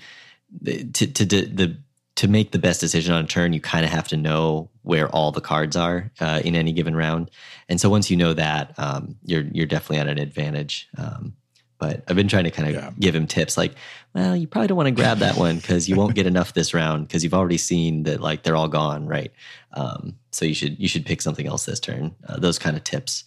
[0.64, 1.76] to to the
[2.16, 5.08] to make the best decision on a turn, you kind of have to know where
[5.08, 7.30] all the cards are uh, in any given round.
[7.68, 10.88] And so once you know that, um, you're you're definitely at an advantage.
[10.96, 11.34] Um,
[11.78, 12.90] but I've been trying to kind of yeah.
[12.98, 13.74] give him tips like,
[14.14, 16.72] well, you probably don't want to grab that one because you won't get enough this
[16.72, 19.30] round because you've already seen that like they're all gone, right?
[19.74, 22.14] Um, so you should you should pick something else this turn.
[22.26, 23.24] Uh, those kind of tips.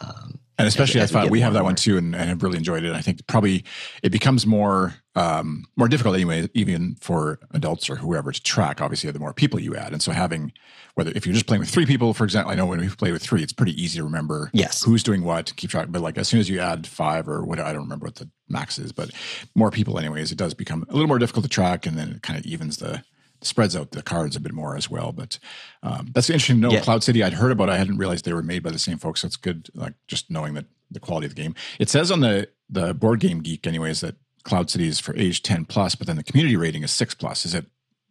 [0.00, 2.58] Um, and especially as, as we, we have that one too, and, and have really
[2.58, 2.92] enjoyed it.
[2.92, 3.64] I think probably
[4.02, 8.82] it becomes more um, more difficult anyway, even for adults or whoever to track.
[8.82, 10.52] Obviously, the more people you add, and so having
[10.94, 13.10] whether if you're just playing with three people, for example, I know when we play
[13.10, 15.86] with three, it's pretty easy to remember yes who's doing what, keep track.
[15.88, 18.28] But like as soon as you add five or what, I don't remember what the
[18.48, 19.10] max is, but
[19.54, 22.22] more people, anyways, it does become a little more difficult to track, and then it
[22.22, 23.02] kind of evens the
[23.42, 25.12] spreads out the cards a bit more as well.
[25.12, 25.38] But
[25.82, 26.72] um, that's interesting to know.
[26.72, 26.80] Yeah.
[26.80, 27.68] Cloud City, I'd heard about.
[27.68, 27.72] It.
[27.72, 29.22] I hadn't realized they were made by the same folks.
[29.22, 29.68] That's good.
[29.74, 31.54] Like just knowing that the quality of the game.
[31.78, 35.42] It says on the the board game geek, anyways, that Cloud City is for age
[35.42, 37.44] ten plus, but then the community rating is six plus.
[37.44, 37.66] Has it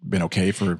[0.08, 0.80] been okay for?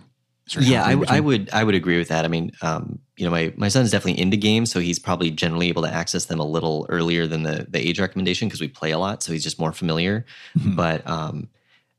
[0.58, 2.26] Yeah, I, I, would I would agree with that.
[2.26, 5.70] I mean, um, you know, my my son's definitely into games, so he's probably generally
[5.70, 8.92] able to access them a little earlier than the the age recommendation because we play
[8.92, 10.26] a lot, so he's just more familiar.
[10.58, 10.76] Mm-hmm.
[10.76, 11.50] But um,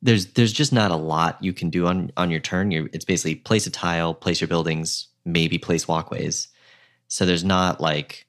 [0.03, 2.71] there's there's just not a lot you can do on on your turn.
[2.71, 6.49] You're, it's basically place a tile, place your buildings, maybe place walkways.
[7.09, 8.27] So there's not like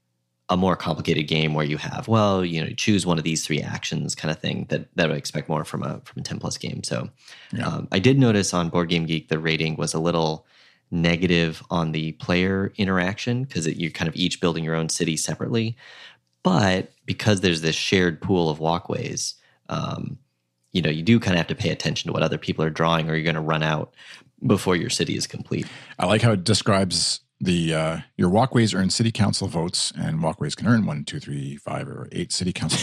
[0.49, 3.61] a more complicated game where you have well, you know, choose one of these three
[3.61, 6.57] actions kind of thing that that I expect more from a from a ten plus
[6.57, 6.84] game.
[6.84, 7.09] So
[7.53, 7.67] yeah.
[7.67, 10.45] um, I did notice on Board Game Geek the rating was a little
[10.91, 15.78] negative on the player interaction because you're kind of each building your own city separately.
[16.43, 19.36] But because there's this shared pool of walkways,
[19.69, 20.17] um,
[20.72, 22.69] you know, you do kind of have to pay attention to what other people are
[22.69, 23.93] drawing, or you're going to run out
[24.45, 25.67] before your city is complete.
[25.99, 30.53] I like how it describes the uh, your walkways earn city council votes, and walkways
[30.55, 32.80] can earn one, two, three, five, or eight city council.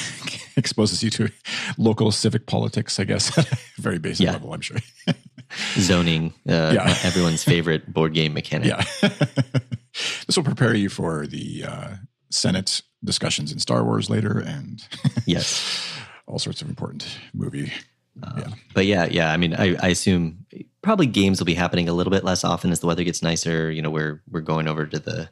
[0.56, 1.28] exposes you to
[1.76, 4.32] local civic politics, I guess, at a very basic Yeah.
[4.32, 4.52] level.
[4.52, 4.78] I'm sure.
[5.78, 6.96] Zoning, uh, Yeah.
[7.04, 8.68] everyone's favorite board game mechanic.
[8.68, 8.84] yeah,
[10.26, 11.88] this will prepare you for the uh,
[12.30, 14.82] Senate discussions in Star Wars later, and
[15.26, 15.88] Yes.
[16.28, 17.72] All sorts of important movie.
[18.22, 19.32] Um, But yeah, yeah.
[19.32, 20.44] I mean, I, I assume
[20.82, 23.70] probably games will be happening a little bit less often as the weather gets nicer.
[23.70, 25.28] You know, we're we're going over to the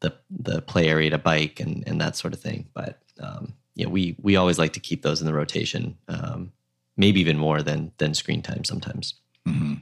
[0.00, 2.68] the the play area to bike and and that sort of thing.
[2.74, 5.96] But um, yeah, we we always like to keep those in the rotation.
[6.08, 6.52] Um,
[6.96, 9.14] maybe even more than than screen time sometimes.
[9.46, 9.74] hmm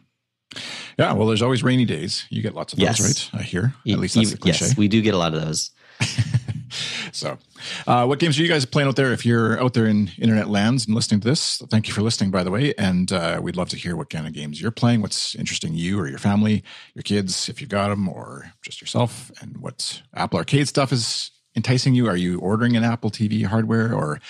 [0.99, 2.25] Yeah, well, there's always rainy days.
[2.31, 3.31] You get lots of those, Yes.
[3.35, 3.41] right?
[3.41, 3.75] I hear.
[3.87, 4.65] At least that's e- the cliche.
[4.67, 5.71] Yes, we do get a lot of those.
[7.12, 7.39] So,
[7.87, 9.12] uh, what games are you guys playing out there?
[9.12, 12.31] If you're out there in internet lands and listening to this, thank you for listening,
[12.31, 12.73] by the way.
[12.79, 15.99] And uh, we'd love to hear what kind of games you're playing, what's interesting you
[15.99, 16.62] or your family,
[16.95, 21.31] your kids, if you've got them, or just yourself, and what Apple Arcade stuff is
[21.57, 22.07] enticing you.
[22.07, 24.21] Are you ordering an Apple TV hardware, or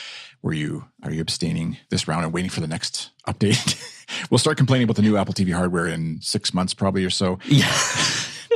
[0.42, 3.76] were you are you abstaining this round and waiting for the next update?
[4.30, 7.38] we'll start complaining about the new Apple TV hardware in six months, probably or so
[7.46, 7.72] Yeah.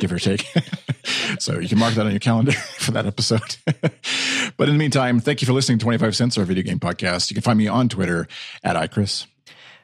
[0.05, 0.47] Give or take.
[1.39, 3.57] so you can mark that on your calendar for that episode.
[4.57, 7.31] but in the meantime, thank you for listening to 25 Cents, our video game podcast.
[7.31, 8.29] You can find me on Twitter
[8.63, 9.27] at iChris.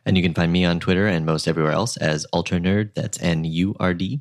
[0.06, 2.94] And you can find me on Twitter and most everywhere else as Ultra Nerd.
[2.94, 4.20] That's N U R D.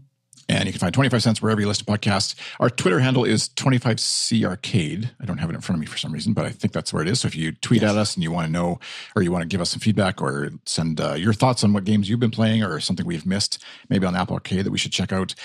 [0.50, 2.36] And you can find 25 Cents wherever you listen to podcasts.
[2.60, 5.12] Our Twitter handle is 25C Arcade.
[5.22, 6.92] I don't have it in front of me for some reason, but I think that's
[6.92, 7.22] where it is.
[7.22, 8.80] So if you tweet at us and you want to know,
[9.16, 11.86] or you want to give us some feedback or send uh, your thoughts on what
[11.86, 14.92] games you've been playing or something we've missed, maybe on Apple Arcade that we should
[14.92, 15.36] check out,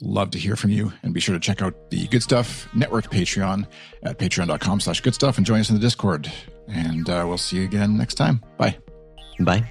[0.00, 0.92] love to hear from you.
[1.02, 3.66] And be sure to check out the Good Stuff Network Patreon
[4.02, 6.30] at patreon.com slash good stuff and join us in the Discord.
[6.68, 8.42] And uh, we'll see you again next time.
[8.56, 8.78] Bye.
[9.40, 9.68] Bye.